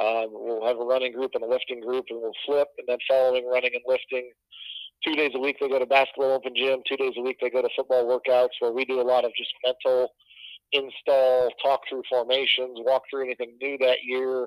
Um, 0.00 0.28
we'll 0.30 0.66
have 0.66 0.78
a 0.78 0.84
running 0.84 1.12
group 1.12 1.32
and 1.34 1.44
a 1.44 1.46
lifting 1.46 1.80
group, 1.80 2.06
and 2.08 2.20
we'll 2.20 2.32
flip. 2.46 2.68
And 2.78 2.88
then 2.88 2.98
following 3.08 3.46
running 3.46 3.72
and 3.74 3.84
lifting, 3.86 4.32
two 5.04 5.14
days 5.14 5.32
a 5.34 5.38
week 5.38 5.56
they 5.60 5.68
go 5.68 5.78
to 5.78 5.86
basketball 5.86 6.32
open 6.32 6.54
gym. 6.56 6.80
Two 6.88 6.96
days 6.96 7.12
a 7.18 7.22
week 7.22 7.36
they 7.40 7.50
go 7.50 7.62
to 7.62 7.68
football 7.76 8.04
workouts, 8.04 8.56
where 8.60 8.72
we 8.72 8.84
do 8.84 9.00
a 9.00 9.02
lot 9.02 9.24
of 9.24 9.32
just 9.36 9.52
mental 9.64 10.08
install, 10.74 11.50
talk 11.62 11.80
through 11.88 12.02
formations, 12.10 12.78
walk 12.84 13.02
through 13.10 13.24
anything 13.24 13.56
new 13.60 13.78
that 13.78 14.04
year. 14.04 14.46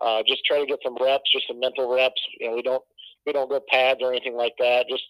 Uh, 0.00 0.22
just 0.26 0.44
try 0.44 0.60
to 0.60 0.66
get 0.66 0.78
some 0.84 0.96
reps, 1.00 1.30
just 1.32 1.46
some 1.48 1.60
mental 1.60 1.92
reps. 1.92 2.20
You 2.40 2.50
know, 2.50 2.56
we 2.56 2.62
don't 2.62 2.82
we 3.26 3.32
don't 3.32 3.50
go 3.50 3.60
pads 3.70 4.00
or 4.02 4.10
anything 4.12 4.36
like 4.36 4.54
that. 4.58 4.86
Just 4.88 5.04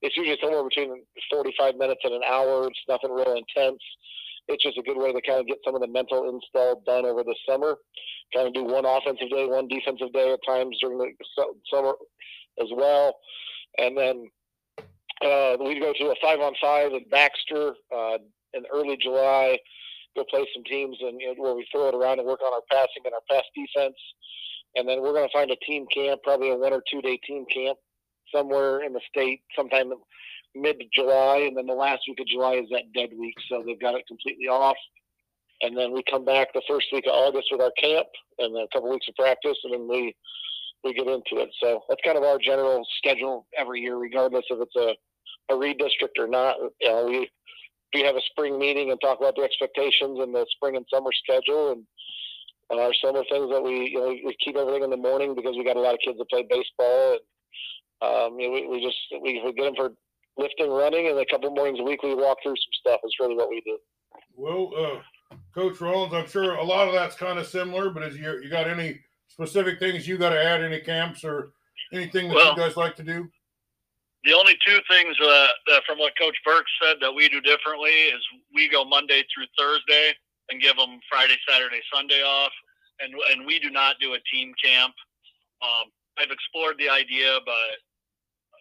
it's 0.00 0.16
usually 0.16 0.38
somewhere 0.42 0.64
between 0.64 1.02
45 1.30 1.76
minutes 1.76 2.00
and 2.04 2.14
an 2.14 2.22
hour. 2.28 2.66
It's 2.66 2.78
nothing 2.88 3.10
real 3.10 3.36
intense 3.36 3.82
it's 4.48 4.62
just 4.62 4.78
a 4.78 4.82
good 4.82 4.96
way 4.96 5.12
to 5.12 5.20
kind 5.20 5.40
of 5.40 5.46
get 5.46 5.58
some 5.64 5.74
of 5.74 5.80
the 5.80 5.86
mental 5.86 6.28
install 6.28 6.82
done 6.86 7.04
over 7.04 7.22
the 7.22 7.36
summer. 7.48 7.76
Kind 8.34 8.48
of 8.48 8.54
do 8.54 8.64
one 8.64 8.84
offensive 8.84 9.30
day, 9.30 9.46
one 9.46 9.68
defensive 9.68 10.12
day 10.12 10.32
at 10.32 10.40
times 10.46 10.76
during 10.80 10.98
the 10.98 11.12
summer 11.72 11.94
as 12.60 12.68
well. 12.74 13.16
And 13.78 13.96
then 13.96 14.26
uh, 15.22 15.56
we 15.60 15.78
go 15.78 15.92
to 15.92 16.10
a 16.10 16.14
five 16.22 16.40
on 16.40 16.54
five 16.60 16.92
at 16.92 17.08
Baxter 17.10 17.74
uh, 17.94 18.18
in 18.54 18.64
early 18.72 18.96
July. 19.00 19.58
Go 20.16 20.24
play 20.30 20.46
some 20.54 20.64
teams 20.64 20.96
and 21.00 21.20
you 21.20 21.28
know, 21.28 21.42
where 21.42 21.54
we 21.54 21.66
throw 21.70 21.88
it 21.88 21.94
around 21.94 22.18
and 22.18 22.26
work 22.26 22.40
on 22.42 22.52
our 22.52 22.62
passing 22.70 23.02
and 23.04 23.14
our 23.14 23.24
pass 23.30 23.44
defense. 23.54 23.96
And 24.76 24.88
then 24.88 25.00
we're 25.00 25.12
going 25.12 25.28
to 25.28 25.32
find 25.32 25.50
a 25.50 25.56
team 25.64 25.86
camp, 25.94 26.20
probably 26.22 26.50
a 26.50 26.56
one 26.56 26.72
or 26.72 26.82
two 26.90 27.00
day 27.02 27.18
team 27.26 27.44
camp 27.52 27.78
somewhere 28.34 28.84
in 28.84 28.92
the 28.92 29.00
state, 29.08 29.40
sometime 29.56 29.92
mid 30.54 30.76
July, 30.94 31.44
and 31.46 31.56
then 31.56 31.66
the 31.66 31.74
last 31.74 32.02
week 32.08 32.20
of 32.20 32.26
July 32.26 32.54
is 32.54 32.68
that 32.70 32.92
dead 32.94 33.10
week, 33.18 33.34
so 33.48 33.62
they've 33.64 33.80
got 33.80 33.94
it 33.94 34.06
completely 34.06 34.46
off. 34.46 34.76
And 35.62 35.76
then 35.76 35.92
we 35.92 36.02
come 36.08 36.24
back 36.24 36.48
the 36.52 36.62
first 36.68 36.86
week 36.92 37.06
of 37.06 37.12
August 37.14 37.48
with 37.50 37.60
our 37.60 37.72
camp, 37.80 38.06
and 38.38 38.54
then 38.54 38.62
a 38.62 38.68
couple 38.72 38.90
weeks 38.90 39.08
of 39.08 39.14
practice, 39.16 39.58
and 39.64 39.74
then 39.74 39.88
we 39.88 40.14
we 40.84 40.94
get 40.94 41.08
into 41.08 41.42
it. 41.42 41.50
So 41.60 41.82
that's 41.88 42.00
kind 42.04 42.16
of 42.16 42.22
our 42.22 42.38
general 42.38 42.86
schedule 42.98 43.46
every 43.58 43.80
year, 43.80 43.96
regardless 43.96 44.44
if 44.50 44.60
it's 44.60 44.76
a 44.76 44.94
a 45.52 45.56
redistrict 45.56 46.18
or 46.18 46.28
not. 46.28 46.56
You 46.80 46.88
know, 46.88 47.06
we 47.06 47.30
we 47.94 48.02
have 48.02 48.16
a 48.16 48.20
spring 48.30 48.58
meeting 48.58 48.90
and 48.90 49.00
talk 49.00 49.18
about 49.18 49.34
the 49.36 49.42
expectations 49.42 50.18
and 50.20 50.34
the 50.34 50.46
spring 50.50 50.76
and 50.76 50.86
summer 50.92 51.10
schedule, 51.12 51.72
and 51.72 51.84
uh, 52.70 52.82
our 52.82 52.94
summer 53.02 53.24
things 53.30 53.50
that 53.50 53.62
we 53.62 53.90
you 53.90 54.00
know 54.00 54.08
we 54.08 54.36
keep 54.44 54.56
everything 54.56 54.84
in 54.84 54.90
the 54.90 54.96
morning 54.96 55.34
because 55.34 55.56
we 55.56 55.64
got 55.64 55.76
a 55.76 55.80
lot 55.80 55.94
of 55.94 56.00
kids 56.04 56.18
that 56.18 56.28
play 56.28 56.46
baseball 56.48 57.12
and 57.12 57.20
um, 58.00 58.38
you 58.38 58.48
know, 58.48 58.54
we, 58.54 58.66
we 58.68 58.84
just 58.84 58.96
we, 59.22 59.42
we 59.44 59.52
get 59.52 59.64
them 59.64 59.74
for 59.74 59.92
lifting, 60.36 60.70
running, 60.70 61.08
and 61.08 61.18
a 61.18 61.26
couple 61.26 61.50
mornings 61.50 61.80
a 61.80 61.82
week 61.82 62.02
we 62.02 62.14
walk 62.14 62.38
through 62.42 62.54
some 62.56 62.72
stuff. 62.80 63.00
Is 63.04 63.16
really 63.20 63.34
what 63.34 63.48
we 63.48 63.60
do. 63.64 63.78
Well, 64.36 64.70
uh, 64.76 65.36
Coach 65.54 65.80
Rollins, 65.80 66.14
I'm 66.14 66.28
sure 66.28 66.54
a 66.54 66.64
lot 66.64 66.86
of 66.86 66.94
that's 66.94 67.16
kind 67.16 67.38
of 67.38 67.46
similar, 67.46 67.90
but 67.90 68.04
is 68.04 68.16
you 68.16 68.40
you 68.42 68.48
got 68.48 68.68
any 68.68 69.00
specific 69.26 69.78
things 69.80 70.06
you 70.06 70.16
got 70.16 70.30
to 70.30 70.42
add? 70.42 70.62
Any 70.62 70.80
camps 70.80 71.24
or 71.24 71.52
anything 71.92 72.28
that 72.28 72.34
well, 72.36 72.52
you 72.52 72.56
guys 72.56 72.76
like 72.76 72.94
to 72.96 73.02
do? 73.02 73.28
The 74.24 74.34
only 74.34 74.58
two 74.66 74.78
things 74.90 75.14
uh, 75.22 75.46
that 75.68 75.82
from 75.86 75.98
what 75.98 76.12
Coach 76.18 76.36
Burke 76.44 76.66
said 76.82 76.96
that 77.00 77.14
we 77.14 77.28
do 77.28 77.40
differently 77.40 78.10
is 78.10 78.22
we 78.54 78.68
go 78.68 78.84
Monday 78.84 79.22
through 79.30 79.46
Thursday 79.56 80.14
and 80.50 80.60
give 80.60 80.76
them 80.76 80.98
Friday, 81.10 81.36
Saturday, 81.48 81.80
Sunday 81.92 82.22
off, 82.22 82.52
and 83.00 83.14
and 83.32 83.46
we 83.46 83.58
do 83.60 83.70
not 83.70 83.96
do 84.00 84.14
a 84.14 84.20
team 84.32 84.52
camp. 84.62 84.94
Um, 85.62 85.90
I've 86.18 86.34
explored 86.34 86.76
the 86.78 86.90
idea, 86.90 87.38
but 87.46 87.78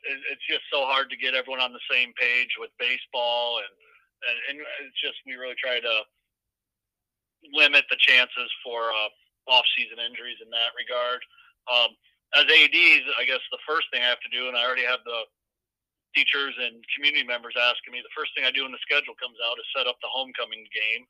it, 0.05 0.19
it's 0.29 0.45
just 0.45 0.61
so 0.69 0.85
hard 0.85 1.09
to 1.09 1.17
get 1.17 1.33
everyone 1.33 1.61
on 1.61 1.73
the 1.73 1.83
same 1.89 2.13
page 2.21 2.53
with 2.61 2.69
baseball, 2.77 3.57
and, 3.65 3.73
and 4.29 4.37
and 4.49 4.55
it's 4.85 5.01
just 5.01 5.17
we 5.25 5.41
really 5.41 5.57
try 5.57 5.81
to 5.81 5.95
limit 7.53 7.85
the 7.89 7.97
chances 7.97 8.49
for 8.61 8.93
uh, 8.93 9.09
off-season 9.49 9.97
injuries 10.01 10.37
in 10.43 10.49
that 10.49 10.73
regard. 10.77 11.21
Um, 11.69 11.95
as 12.35 12.45
ads, 12.45 13.05
I 13.15 13.23
guess 13.25 13.41
the 13.49 13.63
first 13.65 13.87
thing 13.89 14.03
I 14.03 14.11
have 14.11 14.21
to 14.21 14.33
do, 14.33 14.49
and 14.49 14.57
I 14.57 14.65
already 14.65 14.83
have 14.83 14.99
the 15.05 15.21
teachers 16.17 16.57
and 16.57 16.81
community 16.97 17.21
members 17.21 17.53
asking 17.53 17.93
me, 17.93 18.01
the 18.01 18.17
first 18.17 18.33
thing 18.33 18.49
I 18.49 18.49
do 18.49 18.65
when 18.65 18.73
the 18.73 18.81
schedule 18.81 19.13
comes 19.21 19.37
out 19.45 19.61
is 19.61 19.69
set 19.69 19.85
up 19.85 20.01
the 20.01 20.09
homecoming 20.09 20.65
game 20.73 21.05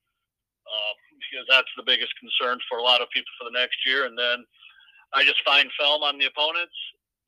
uh, 0.67 0.93
because 1.15 1.48
that's 1.48 1.72
the 1.80 1.88
biggest 1.88 2.12
concern 2.20 2.60
for 2.67 2.84
a 2.84 2.86
lot 2.86 3.00
of 3.00 3.08
people 3.15 3.32
for 3.39 3.48
the 3.48 3.56
next 3.56 3.80
year. 3.88 4.04
And 4.04 4.20
then 4.20 4.43
I 5.15 5.24
just 5.24 5.39
find 5.48 5.72
film 5.80 6.04
on 6.04 6.20
the 6.20 6.28
opponents, 6.28 6.76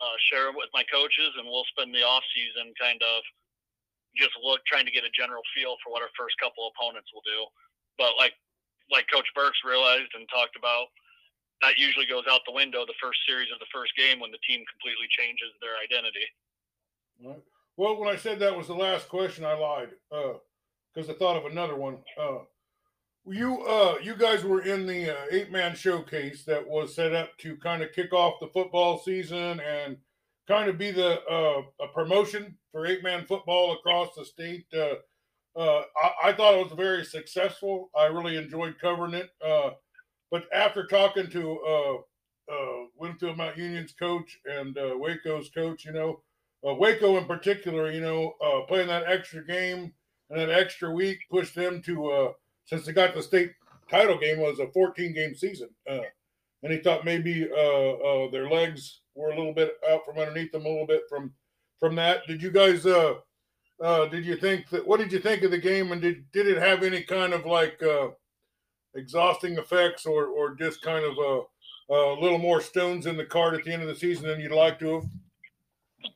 uh, 0.03 0.15
share 0.27 0.51
it 0.51 0.59
with 0.59 0.67
my 0.75 0.83
coaches, 0.91 1.31
and 1.39 1.47
we'll 1.47 1.67
spend 1.71 1.95
the 1.95 2.03
off 2.03 2.27
season 2.35 2.75
kind 2.75 2.99
of 2.99 3.23
just 4.19 4.35
look 4.43 4.59
trying 4.67 4.83
to 4.83 4.91
get 4.91 5.07
a 5.07 5.13
general 5.15 5.45
feel 5.55 5.79
for 5.79 5.95
what 5.95 6.03
our 6.03 6.11
first 6.19 6.35
couple 6.43 6.67
opponents 6.75 7.07
will 7.15 7.23
do. 7.23 7.47
But 7.95 8.19
like 8.19 8.35
like 8.91 9.05
Coach 9.07 9.29
Birks 9.37 9.61
realized 9.61 10.09
and 10.17 10.25
talked 10.33 10.57
about, 10.57 10.89
that 11.61 11.77
usually 11.77 12.09
goes 12.09 12.25
out 12.25 12.41
the 12.49 12.57
window 12.57 12.89
the 12.89 12.97
first 12.97 13.21
series 13.29 13.53
of 13.53 13.61
the 13.61 13.69
first 13.69 13.93
game 13.93 14.17
when 14.17 14.33
the 14.33 14.41
team 14.43 14.65
completely 14.65 15.05
changes 15.13 15.53
their 15.61 15.77
identity. 15.77 16.25
Well, 17.79 17.97
when 17.97 18.09
I 18.13 18.17
said 18.17 18.39
that 18.39 18.57
was 18.57 18.67
the 18.67 18.73
last 18.73 19.07
question, 19.07 19.45
I 19.45 19.53
lied 19.53 19.91
because 20.09 21.07
uh, 21.07 21.13
I 21.13 21.15
thought 21.15 21.37
of 21.37 21.49
another 21.49 21.77
one. 21.77 21.99
Uh, 22.21 22.39
you 23.25 23.61
uh, 23.61 23.95
you 24.03 24.17
guys 24.17 24.43
were 24.43 24.63
in 24.63 24.85
the 24.85 25.17
uh, 25.17 25.25
eight 25.31 25.49
man 25.49 25.77
showcase 25.77 26.43
that 26.43 26.67
was 26.67 26.93
set 26.93 27.13
up 27.13 27.37
to 27.37 27.55
kind 27.55 27.81
of 27.81 27.93
kick 27.93 28.11
off 28.11 28.41
the 28.41 28.49
football 28.49 28.99
season 28.99 29.61
and 29.61 29.95
kind 30.45 30.69
of 30.69 30.77
be 30.77 30.91
the 30.91 31.21
uh, 31.31 31.61
a 31.81 31.87
promotion 31.93 32.57
for 32.73 32.85
eight 32.85 33.01
man 33.01 33.23
football 33.25 33.71
across 33.71 34.13
the 34.13 34.25
state. 34.25 34.65
Uh, 34.75 34.95
I, 35.57 36.11
I, 36.25 36.33
thought 36.33 36.55
it 36.55 36.63
was 36.65 36.73
very 36.75 37.05
successful. 37.05 37.91
I 37.97 38.07
really 38.07 38.35
enjoyed 38.35 38.75
covering 38.77 39.13
it. 39.13 39.29
but 40.29 40.43
after 40.53 40.85
talking 40.85 41.29
to 41.29 42.03
Winfield 42.97 43.37
Mount 43.37 43.55
Union's 43.55 43.93
coach 43.93 44.37
and 44.43 44.77
Waco's 44.99 45.49
coach, 45.49 45.85
you 45.85 45.93
know, 45.93 46.19
uh, 46.67 46.73
Waco 46.73 47.17
in 47.17 47.25
particular, 47.25 47.91
you 47.91 48.01
know, 48.01 48.33
uh, 48.43 48.65
playing 48.67 48.87
that 48.87 49.03
extra 49.07 49.45
game 49.45 49.93
and 50.29 50.39
that 50.39 50.49
extra 50.49 50.91
week 50.91 51.19
pushed 51.31 51.55
them 51.55 51.81
to, 51.83 52.11
uh, 52.11 52.31
since 52.65 52.85
they 52.85 52.91
got 52.91 53.13
the 53.13 53.23
state 53.23 53.53
title 53.89 54.17
game, 54.17 54.39
was 54.39 54.59
a 54.59 54.67
14 54.71 55.13
game 55.13 55.33
season. 55.33 55.69
Uh, 55.89 56.01
and 56.63 56.73
he 56.73 56.79
thought 56.79 57.05
maybe 57.05 57.49
uh, 57.49 57.55
uh, 57.55 58.31
their 58.31 58.49
legs 58.49 59.01
were 59.15 59.31
a 59.31 59.37
little 59.37 59.53
bit 59.53 59.73
out 59.89 60.05
from 60.05 60.17
underneath 60.17 60.51
them 60.51 60.65
a 60.65 60.69
little 60.69 60.87
bit 60.87 61.03
from 61.09 61.31
from 61.79 61.95
that. 61.95 62.27
Did 62.27 62.43
you 62.43 62.51
guys? 62.51 62.83
did 62.83 64.25
you 64.25 64.35
think 64.35 64.69
that? 64.69 64.85
What 64.85 64.99
did 64.99 65.13
you 65.13 65.19
think 65.19 65.43
of 65.43 65.51
the 65.51 65.57
game? 65.57 65.93
And 65.93 66.01
did 66.01 66.29
did 66.33 66.47
it 66.47 66.57
have 66.57 66.83
any 66.83 67.03
kind 67.03 67.31
of 67.31 67.45
like 67.45 67.81
exhausting 68.93 69.57
effects, 69.57 70.05
or 70.05 70.25
or 70.25 70.55
just 70.55 70.81
kind 70.81 71.05
of 71.05 71.17
a, 71.17 71.93
a 71.93 72.19
little 72.19 72.37
more 72.37 72.59
stones 72.59 73.05
in 73.05 73.15
the 73.15 73.23
cart 73.23 73.53
at 73.53 73.63
the 73.63 73.71
end 73.71 73.81
of 73.81 73.87
the 73.87 73.95
season 73.95 74.27
than 74.27 74.41
you'd 74.41 74.51
like 74.51 74.77
to 74.79 74.95
have? 74.95 75.05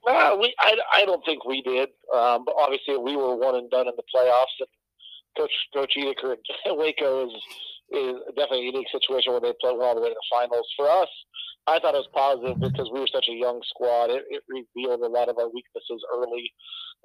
Uh, 0.07 0.37
we, 0.39 0.53
I, 0.59 0.75
I 0.93 1.05
don't 1.05 1.23
think 1.25 1.45
we 1.45 1.61
did. 1.61 1.89
Um, 2.13 2.43
but 2.45 2.55
obviously, 2.57 2.97
we 2.97 3.15
were 3.15 3.35
one 3.35 3.55
and 3.55 3.69
done 3.69 3.87
in 3.87 3.93
the 3.95 4.03
playoffs. 4.15 4.55
And 4.59 4.69
Coach 5.37 5.51
Coach 5.73 5.93
Edeker 5.97 6.33
at 6.33 6.39
Waco 6.77 7.27
is 7.27 7.33
is 7.91 8.15
definitely 8.35 8.69
a 8.69 8.71
unique 8.71 8.87
situation 8.91 9.33
where 9.33 9.41
they 9.41 9.53
play 9.61 9.71
all 9.71 9.95
the 9.95 10.01
way 10.01 10.09
to 10.09 10.15
the 10.15 10.29
finals. 10.31 10.67
For 10.75 10.89
us, 10.89 11.09
I 11.67 11.79
thought 11.79 11.95
it 11.95 12.03
was 12.03 12.09
positive 12.13 12.59
because 12.59 12.89
we 12.91 12.99
were 12.99 13.11
such 13.11 13.27
a 13.29 13.35
young 13.35 13.61
squad. 13.69 14.09
It, 14.09 14.23
it 14.29 14.43
revealed 14.49 15.01
a 15.01 15.07
lot 15.07 15.29
of 15.29 15.37
our 15.37 15.49
weaknesses 15.49 16.03
early, 16.11 16.51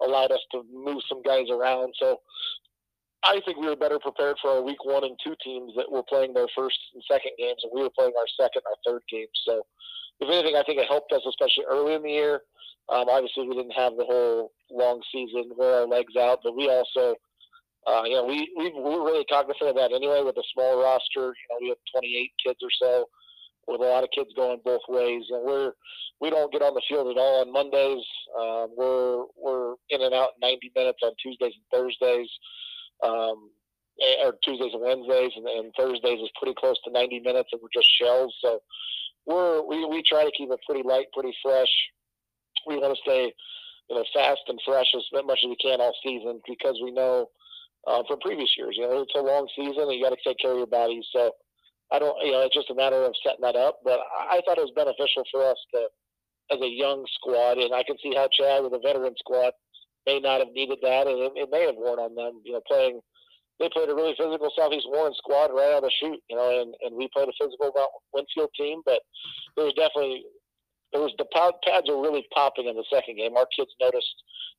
allowed 0.02 0.32
us 0.32 0.40
to 0.52 0.62
move 0.72 1.02
some 1.08 1.22
guys 1.22 1.50
around. 1.50 1.92
So 1.98 2.18
I 3.24 3.40
think 3.44 3.58
we 3.58 3.66
were 3.66 3.76
better 3.76 3.98
prepared 3.98 4.36
for 4.40 4.50
our 4.50 4.62
week 4.62 4.84
one 4.84 5.04
and 5.04 5.18
two 5.22 5.34
teams 5.42 5.72
that 5.76 5.90
were 5.90 6.02
playing 6.08 6.34
their 6.34 6.48
first 6.56 6.78
and 6.94 7.02
second 7.10 7.32
games, 7.38 7.58
and 7.62 7.72
we 7.74 7.82
were 7.82 7.90
playing 7.96 8.12
our 8.16 8.28
second 8.38 8.62
and 8.64 8.70
our 8.70 8.80
third 8.86 9.02
games. 9.10 9.34
So, 9.46 9.62
if 10.20 10.28
anything, 10.30 10.56
I 10.56 10.62
think 10.62 10.78
it 10.78 10.88
helped 10.88 11.12
us, 11.12 11.22
especially 11.28 11.64
early 11.70 11.94
in 11.94 12.02
the 12.02 12.10
year. 12.10 12.42
Um, 12.90 13.06
obviously, 13.08 13.46
we 13.46 13.54
didn't 13.54 13.76
have 13.76 13.96
the 13.96 14.04
whole 14.04 14.52
long 14.70 15.02
season, 15.12 15.50
wear 15.56 15.80
our 15.80 15.86
legs 15.86 16.16
out, 16.16 16.40
but 16.42 16.56
we 16.56 16.70
also, 16.70 17.14
uh, 17.86 18.02
you 18.04 18.14
know, 18.14 18.24
we, 18.24 18.50
we, 18.56 18.72
we 18.72 18.80
were 18.80 19.04
really 19.04 19.24
cognizant 19.26 19.70
of 19.70 19.76
that 19.76 19.92
anyway 19.92 20.22
with 20.24 20.36
a 20.36 20.42
small 20.54 20.82
roster. 20.82 21.34
You 21.34 21.46
know, 21.50 21.58
we 21.60 21.68
have 21.68 21.78
28 21.94 22.32
kids 22.44 22.58
or 22.62 22.70
so 22.80 23.04
with 23.66 23.80
a 23.82 23.84
lot 23.84 24.04
of 24.04 24.10
kids 24.14 24.30
going 24.34 24.60
both 24.64 24.80
ways. 24.88 25.24
And 25.30 25.44
we're, 25.44 25.72
we 26.20 26.30
don't 26.30 26.50
get 26.50 26.62
on 26.62 26.74
the 26.74 26.82
field 26.88 27.08
at 27.08 27.20
all 27.20 27.42
on 27.42 27.52
Mondays. 27.52 28.04
Um, 28.38 28.72
we're, 28.76 29.24
we're 29.36 29.74
in 29.90 30.02
and 30.02 30.14
out 30.14 30.30
90 30.40 30.72
minutes 30.74 31.00
on 31.02 31.12
Tuesdays 31.22 31.52
and 31.54 31.80
Thursdays. 31.80 32.30
Um, 33.04 33.50
or 34.24 34.34
Tuesdays 34.44 34.72
and 34.72 34.82
Wednesdays, 34.82 35.32
and, 35.36 35.46
and 35.46 35.72
Thursdays 35.76 36.20
is 36.20 36.30
pretty 36.40 36.54
close 36.58 36.76
to 36.84 36.90
90 36.92 37.20
minutes, 37.20 37.50
and 37.52 37.60
we're 37.60 37.68
just 37.74 37.88
shells. 38.00 38.34
So 38.40 38.60
we're 39.26 39.62
we, 39.62 39.84
we 39.84 40.02
try 40.02 40.24
to 40.24 40.30
keep 40.36 40.50
it 40.50 40.60
pretty 40.66 40.86
light, 40.86 41.06
pretty 41.12 41.34
fresh 41.42 41.68
we 42.68 42.78
want 42.78 42.94
to 42.94 43.02
stay, 43.02 43.32
you 43.88 43.96
know, 43.96 44.04
fast 44.14 44.40
and 44.48 44.60
fresh 44.64 44.86
as 44.94 45.04
much 45.12 45.40
as 45.42 45.48
we 45.48 45.56
can 45.56 45.80
all 45.80 45.94
season 46.04 46.40
because 46.46 46.78
we 46.82 46.90
know 46.90 47.26
uh, 47.86 48.02
from 48.06 48.20
previous 48.20 48.50
years, 48.56 48.76
you 48.76 48.84
know, 48.84 49.02
it's 49.02 49.14
a 49.16 49.22
long 49.22 49.48
season 49.56 49.88
and 49.88 49.92
you 49.92 50.04
got 50.04 50.10
to 50.10 50.22
take 50.24 50.38
care 50.38 50.52
of 50.52 50.58
your 50.58 50.66
body. 50.66 51.00
So 51.12 51.32
I 51.90 51.98
don't, 51.98 52.16
you 52.24 52.32
know, 52.32 52.42
it's 52.42 52.54
just 52.54 52.70
a 52.70 52.74
matter 52.74 53.02
of 53.02 53.14
setting 53.24 53.42
that 53.42 53.56
up. 53.56 53.80
But 53.84 54.00
I, 54.12 54.40
thought 54.44 54.58
it 54.58 54.68
was 54.68 54.76
beneficial 54.76 55.24
for 55.32 55.44
us 55.48 55.56
to, 55.74 55.88
as 56.52 56.60
a 56.60 56.68
young 56.68 57.04
squad, 57.14 57.58
and 57.58 57.74
I 57.74 57.82
can 57.82 57.96
see 58.02 58.14
how 58.14 58.28
Chad 58.28 58.62
with 58.62 58.72
a 58.72 58.80
veteran 58.80 59.14
squad 59.18 59.52
may 60.06 60.20
not 60.20 60.40
have 60.40 60.52
needed 60.52 60.78
that, 60.82 61.06
and 61.06 61.18
it, 61.20 61.32
it 61.36 61.48
may 61.50 61.64
have 61.66 61.76
worn 61.76 61.98
on 61.98 62.14
them. 62.14 62.40
You 62.44 62.52
know, 62.52 62.62
playing 62.66 63.00
they 63.58 63.68
played 63.72 63.90
a 63.90 63.94
really 63.94 64.14
physical 64.16 64.50
Southeast 64.56 64.86
Warren 64.88 65.14
squad 65.18 65.50
right 65.50 65.74
out 65.74 65.82
of 65.82 65.90
the 65.90 65.92
shoot, 65.98 66.20
you 66.30 66.36
know, 66.36 66.62
and, 66.62 66.74
and 66.82 66.94
we 66.94 67.08
played 67.12 67.28
a 67.28 67.34
physical 67.40 67.74
Winfield 68.14 68.50
team, 68.56 68.82
but 68.86 69.02
there 69.56 69.66
was 69.66 69.74
definitely 69.74 70.24
it 70.92 70.98
was 70.98 71.12
the 71.18 71.26
pads 71.32 71.88
were 71.88 72.00
really 72.00 72.26
popping 72.34 72.66
in 72.66 72.76
the 72.76 72.84
second 72.92 73.16
game. 73.16 73.36
Our 73.36 73.46
kids 73.54 73.70
noticed 73.80 74.14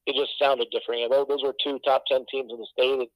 it 0.06 0.16
just 0.16 0.38
sounded 0.40 0.68
different. 0.72 1.02
You 1.02 1.10
know, 1.10 1.26
those 1.28 1.44
were 1.44 1.56
two 1.64 1.80
top 1.86 2.04
ten 2.08 2.26
teams 2.32 2.52
in 2.52 2.60
the 2.60 2.68
state. 2.72 3.02
It, 3.02 3.10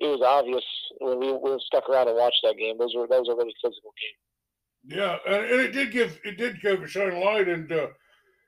it 0.00 0.06
was 0.06 0.22
obvious 0.22 0.64
when 1.00 1.20
we, 1.20 1.32
we 1.32 1.62
stuck 1.66 1.88
around 1.88 2.08
and 2.08 2.16
watched 2.16 2.40
that 2.44 2.56
game. 2.56 2.78
Those 2.78 2.94
were 2.94 3.06
those 3.06 3.28
were 3.28 3.36
really 3.36 3.54
physical 3.62 3.92
games. 3.98 4.96
Yeah, 4.96 5.18
and, 5.26 5.60
it 5.60 5.72
did 5.72 5.92
give 5.92 6.18
it 6.24 6.38
did 6.38 6.60
give 6.60 6.82
a 6.82 6.88
shine 6.88 7.20
light, 7.20 7.48
and 7.48 7.70
uh, 7.70 7.88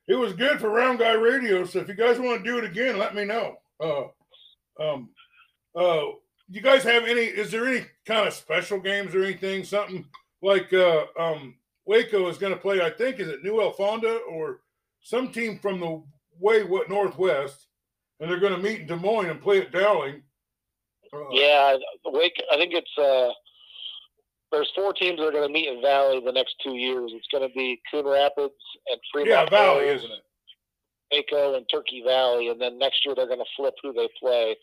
it 0.09 0.15
was 0.15 0.33
good 0.33 0.61
for 0.61 0.71
Round 0.71 0.99
Guy 0.99 1.13
Radio. 1.13 1.65
So 1.65 1.81
if 1.81 1.89
you 1.89 1.95
guys 1.95 2.19
want 2.19 2.45
to 2.45 2.51
do 2.51 2.59
it 2.59 2.65
again, 2.65 2.99
let 2.99 3.15
me 3.15 3.25
know. 3.25 3.57
Uh, 3.81 4.05
um, 4.81 5.11
uh, 5.77 6.03
you 6.49 6.61
guys 6.61 6.83
have 6.83 7.05
any? 7.05 7.23
Is 7.23 7.51
there 7.51 7.67
any 7.67 7.87
kind 8.07 8.27
of 8.27 8.35
special 8.35 8.81
games 8.81 9.15
or 9.15 9.25
anything? 9.25 9.65
Something 9.65 10.05
like 10.43 10.73
uh, 10.73 11.05
um, 11.19 11.55
Waco 11.87 12.29
is 12.29 12.39
going 12.39 12.53
to 12.53 12.61
play, 12.61 12.81
I 12.81 12.91
think, 12.91 13.21
is 13.21 13.29
it 13.29 13.45
Newell-Fonda 13.45 14.21
or 14.31 14.61
some 15.03 15.31
team 15.31 15.59
from 15.59 15.81
the 15.81 16.03
way 16.41 16.65
what 16.65 16.89
Northwest, 16.89 17.67
and 18.21 18.31
they're 18.31 18.41
going 18.41 18.55
to 18.55 18.63
meet 18.63 18.81
in 18.81 18.87
Des 18.87 18.97
Moines 18.97 19.31
and 19.31 19.41
play 19.41 19.61
at 19.61 19.73
Dowling. 19.73 20.23
Uh, 21.13 21.31
yeah, 21.31 21.77
Wake. 22.07 22.43
I 22.53 22.57
think 22.57 22.73
it's 22.75 22.99
uh, 22.99 23.33
there's 24.51 24.73
four 24.75 24.93
teams 24.93 25.19
that 25.19 25.27
are 25.27 25.33
going 25.33 25.47
to 25.47 25.53
meet 25.53 25.69
in 25.69 25.83
Valley 25.83 26.21
the 26.25 26.33
next 26.33 26.57
two 26.63 26.75
years. 26.75 27.13
It's 27.15 27.29
going 27.31 27.49
to 27.49 27.55
be 27.55 27.81
Coon 27.91 28.07
Rapids 28.07 28.55
and 28.89 29.01
Fremont. 29.13 29.31
Yeah, 29.31 29.49
Valley, 29.49 29.89
isn't 29.89 30.11
it? 30.11 30.21
Waco 31.13 31.55
and 31.55 31.67
Turkey 31.71 32.03
Valley, 32.05 32.49
and 32.49 32.61
then 32.61 32.79
next 32.79 33.05
year 33.05 33.15
they're 33.15 33.29
going 33.29 33.39
to 33.39 33.55
flip 33.57 33.75
who 33.83 33.93
they 33.93 34.09
play. 34.19 34.57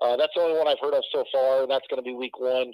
Uh, 0.00 0.16
that's 0.16 0.32
the 0.36 0.42
only 0.42 0.56
one 0.56 0.68
I've 0.68 0.78
heard 0.80 0.94
of 0.94 1.02
so 1.12 1.24
far, 1.32 1.62
and 1.62 1.70
that's 1.70 1.86
going 1.90 2.02
to 2.02 2.08
be 2.08 2.14
week 2.14 2.38
one 2.38 2.72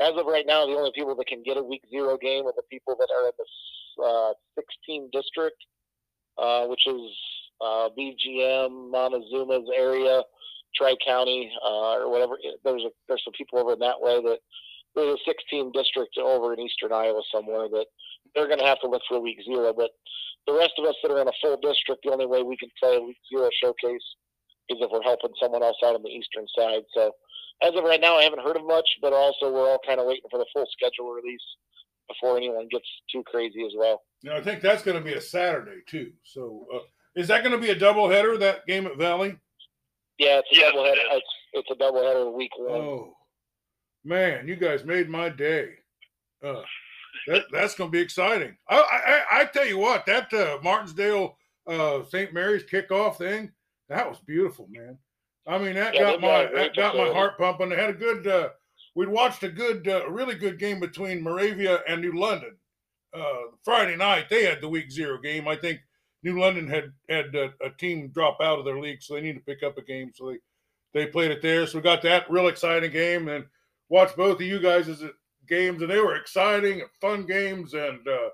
as 0.00 0.12
of 0.16 0.26
right 0.26 0.46
now, 0.46 0.66
the 0.66 0.72
only 0.72 0.92
people 0.94 1.14
that 1.16 1.26
can 1.26 1.42
get 1.42 1.56
a 1.56 1.62
week 1.62 1.82
zero 1.90 2.16
game 2.16 2.46
are 2.46 2.54
the 2.56 2.62
people 2.70 2.96
that 2.98 3.08
are 3.14 3.26
in 3.26 3.32
the 3.38 4.02
uh, 4.04 4.32
16 4.54 5.10
district, 5.12 5.56
uh, 6.38 6.66
which 6.66 6.86
is 6.86 7.00
uh, 7.60 7.88
BGM, 7.98 8.92
Montezuma's 8.92 9.68
area, 9.76 10.22
Tri 10.76 10.94
County, 11.04 11.50
uh, 11.64 11.98
or 11.98 12.10
whatever. 12.10 12.38
There's 12.64 12.82
a, 12.82 12.90
there's 13.08 13.22
some 13.24 13.34
people 13.36 13.58
over 13.58 13.72
in 13.72 13.80
that 13.80 14.00
way 14.00 14.22
that 14.22 14.38
there's 14.94 15.18
a 15.18 15.24
16 15.26 15.72
district 15.72 16.16
over 16.18 16.52
in 16.54 16.60
eastern 16.60 16.92
Iowa 16.92 17.22
somewhere 17.34 17.68
that 17.68 17.86
they're 18.34 18.46
going 18.46 18.60
to 18.60 18.66
have 18.66 18.80
to 18.80 18.88
look 18.88 19.02
for 19.08 19.16
a 19.16 19.20
week 19.20 19.38
zero. 19.44 19.72
But 19.76 19.90
the 20.46 20.54
rest 20.54 20.72
of 20.78 20.84
us 20.84 20.94
that 21.02 21.12
are 21.12 21.20
in 21.20 21.28
a 21.28 21.38
full 21.42 21.58
district, 21.60 22.02
the 22.04 22.12
only 22.12 22.26
way 22.26 22.42
we 22.42 22.56
can 22.56 22.70
play 22.80 22.96
a 22.96 23.02
week 23.02 23.18
zero 23.32 23.48
showcase 23.62 24.06
is 24.68 24.78
if 24.80 24.90
we're 24.90 25.02
helping 25.02 25.32
someone 25.40 25.62
else 25.62 25.76
out 25.84 25.94
on 25.94 26.02
the 26.02 26.10
eastern 26.10 26.46
side. 26.56 26.82
So 26.94 27.12
as 27.62 27.74
of 27.74 27.84
right 27.84 28.00
now, 28.00 28.16
I 28.16 28.22
haven't 28.22 28.42
heard 28.42 28.56
of 28.56 28.64
much, 28.66 28.88
but 29.02 29.12
also 29.12 29.52
we're 29.52 29.68
all 29.68 29.80
kind 29.86 30.00
of 30.00 30.06
waiting 30.06 30.28
for 30.30 30.38
the 30.38 30.46
full 30.52 30.66
schedule 30.70 31.10
release 31.12 31.42
before 32.08 32.36
anyone 32.36 32.68
gets 32.70 32.86
too 33.12 33.22
crazy 33.26 33.64
as 33.66 33.72
well. 33.76 34.02
You 34.22 34.30
know, 34.30 34.36
I 34.36 34.42
think 34.42 34.60
that's 34.62 34.82
going 34.82 34.96
to 34.96 35.04
be 35.04 35.14
a 35.14 35.20
Saturday 35.20 35.80
too. 35.86 36.12
So 36.24 36.66
uh, 36.74 36.78
Is 37.14 37.28
that 37.28 37.42
going 37.44 37.58
to 37.58 37.62
be 37.64 37.70
a 37.70 37.76
doubleheader? 37.76 38.38
That 38.38 38.66
game 38.66 38.86
at 38.86 38.96
Valley? 38.96 39.36
Yeah, 40.18 40.40
it's 40.40 40.48
a 40.52 40.56
Yes, 40.56 40.72
doubleheader. 40.74 40.92
it 40.92 41.16
is. 41.16 41.22
It's, 41.54 41.68
it's 41.68 41.70
a 41.70 41.82
doubleheader 41.84 42.32
week 42.34 42.50
one. 42.58 42.80
Oh, 42.80 43.14
man, 44.04 44.48
you 44.48 44.56
guys 44.56 44.84
made 44.84 45.08
my 45.08 45.28
day. 45.28 45.70
Uh, 46.42 46.62
that, 47.26 47.44
that's 47.52 47.74
going 47.74 47.88
to 47.90 47.92
be 47.92 48.00
exciting. 48.00 48.56
I, 48.68 49.22
I, 49.30 49.40
I 49.40 49.44
tell 49.46 49.66
you 49.66 49.78
what, 49.78 50.06
that 50.06 50.32
uh, 50.32 50.58
Martensdale 50.62 51.34
uh, 51.66 52.04
St. 52.04 52.32
Mary's 52.32 52.64
kickoff 52.64 53.16
thing, 53.16 53.52
that 53.88 54.08
was 54.08 54.18
beautiful, 54.26 54.66
man. 54.70 54.98
I 55.48 55.56
mean, 55.58 55.74
that 55.74 55.94
Yeah, 55.94 56.12
got 56.12 56.20
my 56.20 56.44
got 56.44 56.54
that 56.54 56.76
got 56.76 56.96
my 56.96 57.08
heart 57.08 57.38
pumping. 57.38 57.70
They 57.70 57.76
had 57.76 57.90
a 57.90 57.94
good. 57.94 58.26
Uh, 58.26 58.50
we'd 58.94 59.08
watched 59.08 59.42
a 59.42 59.48
good, 59.48 59.88
uh, 59.88 60.08
really 60.10 60.34
good 60.34 60.58
game 60.58 60.78
between 60.78 61.22
Moravia 61.22 61.80
and 61.88 62.02
New 62.02 62.12
London. 62.12 62.56
Uh, 63.14 63.52
Friday 63.64 63.96
night, 63.96 64.28
they 64.28 64.44
had 64.44 64.60
the 64.60 64.68
week 64.68 64.90
zero 64.90 65.18
game. 65.18 65.48
I 65.48 65.56
think 65.56 65.80
New 66.22 66.38
London 66.38 66.68
had 66.68 66.92
had 67.08 67.34
a, 67.34 67.54
a 67.64 67.70
team 67.78 68.08
drop 68.08 68.38
out 68.42 68.58
of 68.58 68.66
their 68.66 68.78
league, 68.78 69.02
so 69.02 69.14
they 69.14 69.22
need 69.22 69.36
to 69.36 69.40
pick 69.40 69.62
up 69.62 69.78
a 69.78 69.82
game. 69.82 70.12
So 70.14 70.30
they 70.30 70.38
they 70.92 71.06
played 71.06 71.30
it 71.30 71.40
there. 71.40 71.66
So 71.66 71.78
we 71.78 71.82
got 71.82 72.02
that 72.02 72.30
real 72.30 72.48
exciting 72.48 72.92
game, 72.92 73.28
and 73.28 73.46
watched 73.88 74.16
both 74.16 74.36
of 74.36 74.46
you 74.46 74.60
guys' 74.60 75.02
games, 75.48 75.80
and 75.80 75.90
they 75.90 76.00
were 76.00 76.16
exciting, 76.16 76.82
fun 77.00 77.24
games, 77.24 77.72
and 77.72 78.06
uh, 78.06 78.28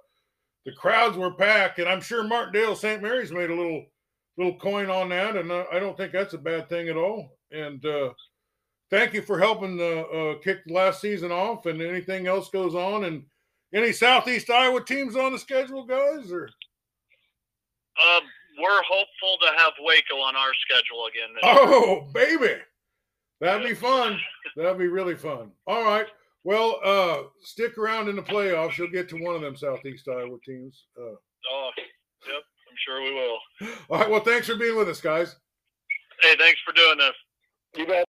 the 0.66 0.72
crowds 0.72 1.16
were 1.16 1.34
packed. 1.34 1.78
And 1.78 1.88
I'm 1.88 2.00
sure 2.00 2.24
Martindale 2.24 2.74
St. 2.74 3.00
Mary's 3.00 3.30
made 3.30 3.50
a 3.50 3.54
little 3.54 3.86
little 4.36 4.58
coin 4.58 4.90
on 4.90 5.08
that, 5.10 5.36
and 5.36 5.50
uh, 5.50 5.64
I 5.72 5.78
don't 5.78 5.96
think 5.96 6.12
that's 6.12 6.34
a 6.34 6.38
bad 6.38 6.68
thing 6.68 6.88
at 6.88 6.96
all. 6.96 7.36
And 7.52 7.84
uh, 7.86 8.10
thank 8.90 9.12
you 9.14 9.22
for 9.22 9.38
helping 9.38 9.80
uh, 9.80 9.84
uh, 9.84 10.38
kick 10.40 10.64
the 10.66 10.74
last 10.74 11.00
season 11.00 11.30
off, 11.30 11.66
and 11.66 11.80
anything 11.80 12.26
else 12.26 12.48
goes 12.50 12.74
on, 12.74 13.04
and 13.04 13.24
any 13.72 13.92
Southeast 13.92 14.50
Iowa 14.50 14.84
teams 14.84 15.16
on 15.16 15.32
the 15.32 15.38
schedule, 15.38 15.84
guys, 15.84 16.30
or 16.32 16.44
Um, 18.02 18.22
we're 18.60 18.82
hopeful 18.82 19.36
to 19.42 19.52
have 19.56 19.72
Waco 19.80 20.16
on 20.20 20.36
our 20.36 20.52
schedule 20.60 21.06
again. 21.06 21.36
Oh, 21.42 22.08
baby. 22.12 22.60
That'd 23.40 23.66
be 23.66 23.74
fun. 23.74 24.18
That'd 24.56 24.78
be 24.78 24.86
really 24.86 25.16
fun. 25.16 25.50
All 25.66 25.84
right. 25.84 26.06
Well, 26.44 26.78
uh, 26.84 27.22
stick 27.42 27.76
around 27.78 28.08
in 28.08 28.16
the 28.16 28.22
playoffs. 28.22 28.78
You'll 28.78 28.90
get 28.90 29.08
to 29.08 29.16
one 29.16 29.34
of 29.34 29.40
them 29.42 29.56
Southeast 29.56 30.08
Iowa 30.08 30.38
teams. 30.44 30.84
Uh, 30.98 31.14
Oh. 31.50 31.70
I'm 32.74 32.78
sure 32.84 33.02
we 33.04 33.14
will. 33.14 33.38
all 33.88 34.00
right. 34.00 34.10
Well, 34.10 34.20
thanks 34.20 34.48
for 34.48 34.56
being 34.56 34.76
with 34.76 34.88
us, 34.88 35.00
guys. 35.00 35.36
Hey, 36.20 36.34
thanks 36.36 36.60
for 36.66 36.72
doing 36.72 36.98
this. 36.98 37.14
You 37.76 37.86
bet. 37.86 38.04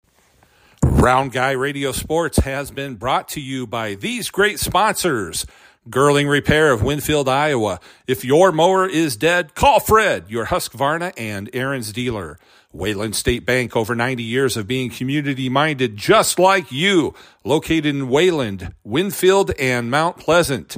Round 0.84 1.32
Guy 1.32 1.52
Radio 1.52 1.91
Sports 1.91 2.38
has 2.39 2.69
been 2.69 2.93
brought 2.93 3.28
to 3.30 3.41
you 3.41 3.65
by 3.65 3.95
these 3.95 4.30
great 4.30 4.60
sponsors. 4.60 5.47
Girling 5.89 6.30
Repair 6.30 6.71
of 6.71 6.84
Winfield, 6.84 7.28
Iowa. 7.28 7.80
If 8.06 8.24
your 8.24 8.52
mower 8.52 8.86
is 8.88 9.15
dead, 9.15 9.56
call 9.56 9.80
Fred, 9.80 10.26
your 10.28 10.45
Husqvarna 10.45 11.12
and 11.17 11.52
Ariens 11.54 11.91
dealer. 11.91 12.38
Wayland 12.71 13.15
State 13.15 13.47
Bank, 13.47 13.76
over 13.76 13.95
90 13.95 14.21
years 14.21 14.56
of 14.58 14.67
being 14.67 14.91
community 14.91 15.50
minded 15.50 15.97
just 15.97 16.38
like 16.38 16.71
you, 16.71 17.15
located 17.43 17.88
in 17.88 18.10
Wayland, 18.10 18.76
Winfield, 18.84 19.52
and 19.58 19.89
Mount 19.89 20.17
Pleasant. 20.17 20.78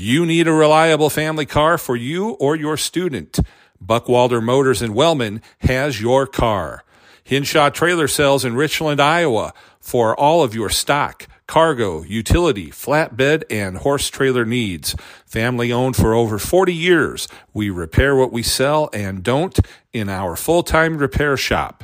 You 0.00 0.24
need 0.24 0.46
a 0.46 0.52
reliable 0.52 1.10
family 1.10 1.44
car 1.44 1.76
for 1.76 1.96
you 1.96 2.30
or 2.34 2.54
your 2.54 2.76
student. 2.76 3.40
Buckwalder 3.84 4.40
Motors 4.40 4.80
in 4.80 4.94
Wellman 4.94 5.42
has 5.62 6.00
your 6.00 6.24
car. 6.24 6.84
Hinshaw 7.24 7.70
Trailer 7.70 8.06
Sales 8.06 8.44
in 8.44 8.54
Richland, 8.54 9.00
Iowa 9.00 9.52
for 9.80 10.14
all 10.14 10.44
of 10.44 10.54
your 10.54 10.70
stock, 10.70 11.26
cargo, 11.48 12.04
utility, 12.04 12.70
flatbed, 12.70 13.42
and 13.50 13.78
horse 13.78 14.08
trailer 14.08 14.44
needs. 14.44 14.94
Family 15.26 15.72
owned 15.72 15.96
for 15.96 16.14
over 16.14 16.38
40 16.38 16.72
years. 16.72 17.26
We 17.52 17.68
repair 17.68 18.14
what 18.14 18.30
we 18.32 18.44
sell 18.44 18.90
and 18.92 19.24
don't 19.24 19.58
in 19.92 20.08
our 20.08 20.36
full-time 20.36 20.98
repair 20.98 21.36
shop. 21.36 21.82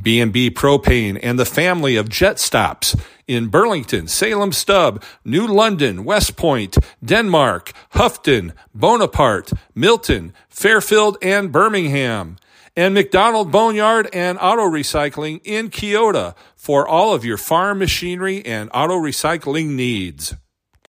B&B 0.00 0.50
Propane 0.50 1.18
and 1.22 1.38
the 1.38 1.44
family 1.44 1.96
of 1.96 2.08
jet 2.08 2.38
stops 2.38 2.94
in 3.26 3.48
Burlington, 3.48 4.08
Salem 4.08 4.52
Stub, 4.52 5.02
New 5.24 5.46
London, 5.46 6.04
West 6.04 6.36
Point, 6.36 6.76
Denmark, 7.04 7.72
Houghton, 7.90 8.52
Bonaparte, 8.74 9.52
Milton, 9.74 10.32
Fairfield, 10.48 11.18
and 11.22 11.52
Birmingham. 11.52 12.36
And 12.76 12.94
McDonald 12.94 13.50
Boneyard 13.50 14.08
and 14.12 14.38
Auto 14.38 14.62
Recycling 14.62 15.40
in 15.44 15.68
Keota 15.68 16.36
for 16.54 16.86
all 16.86 17.12
of 17.12 17.24
your 17.24 17.36
farm 17.36 17.80
machinery 17.80 18.44
and 18.46 18.70
auto 18.72 18.94
recycling 18.94 19.70
needs. 19.70 20.34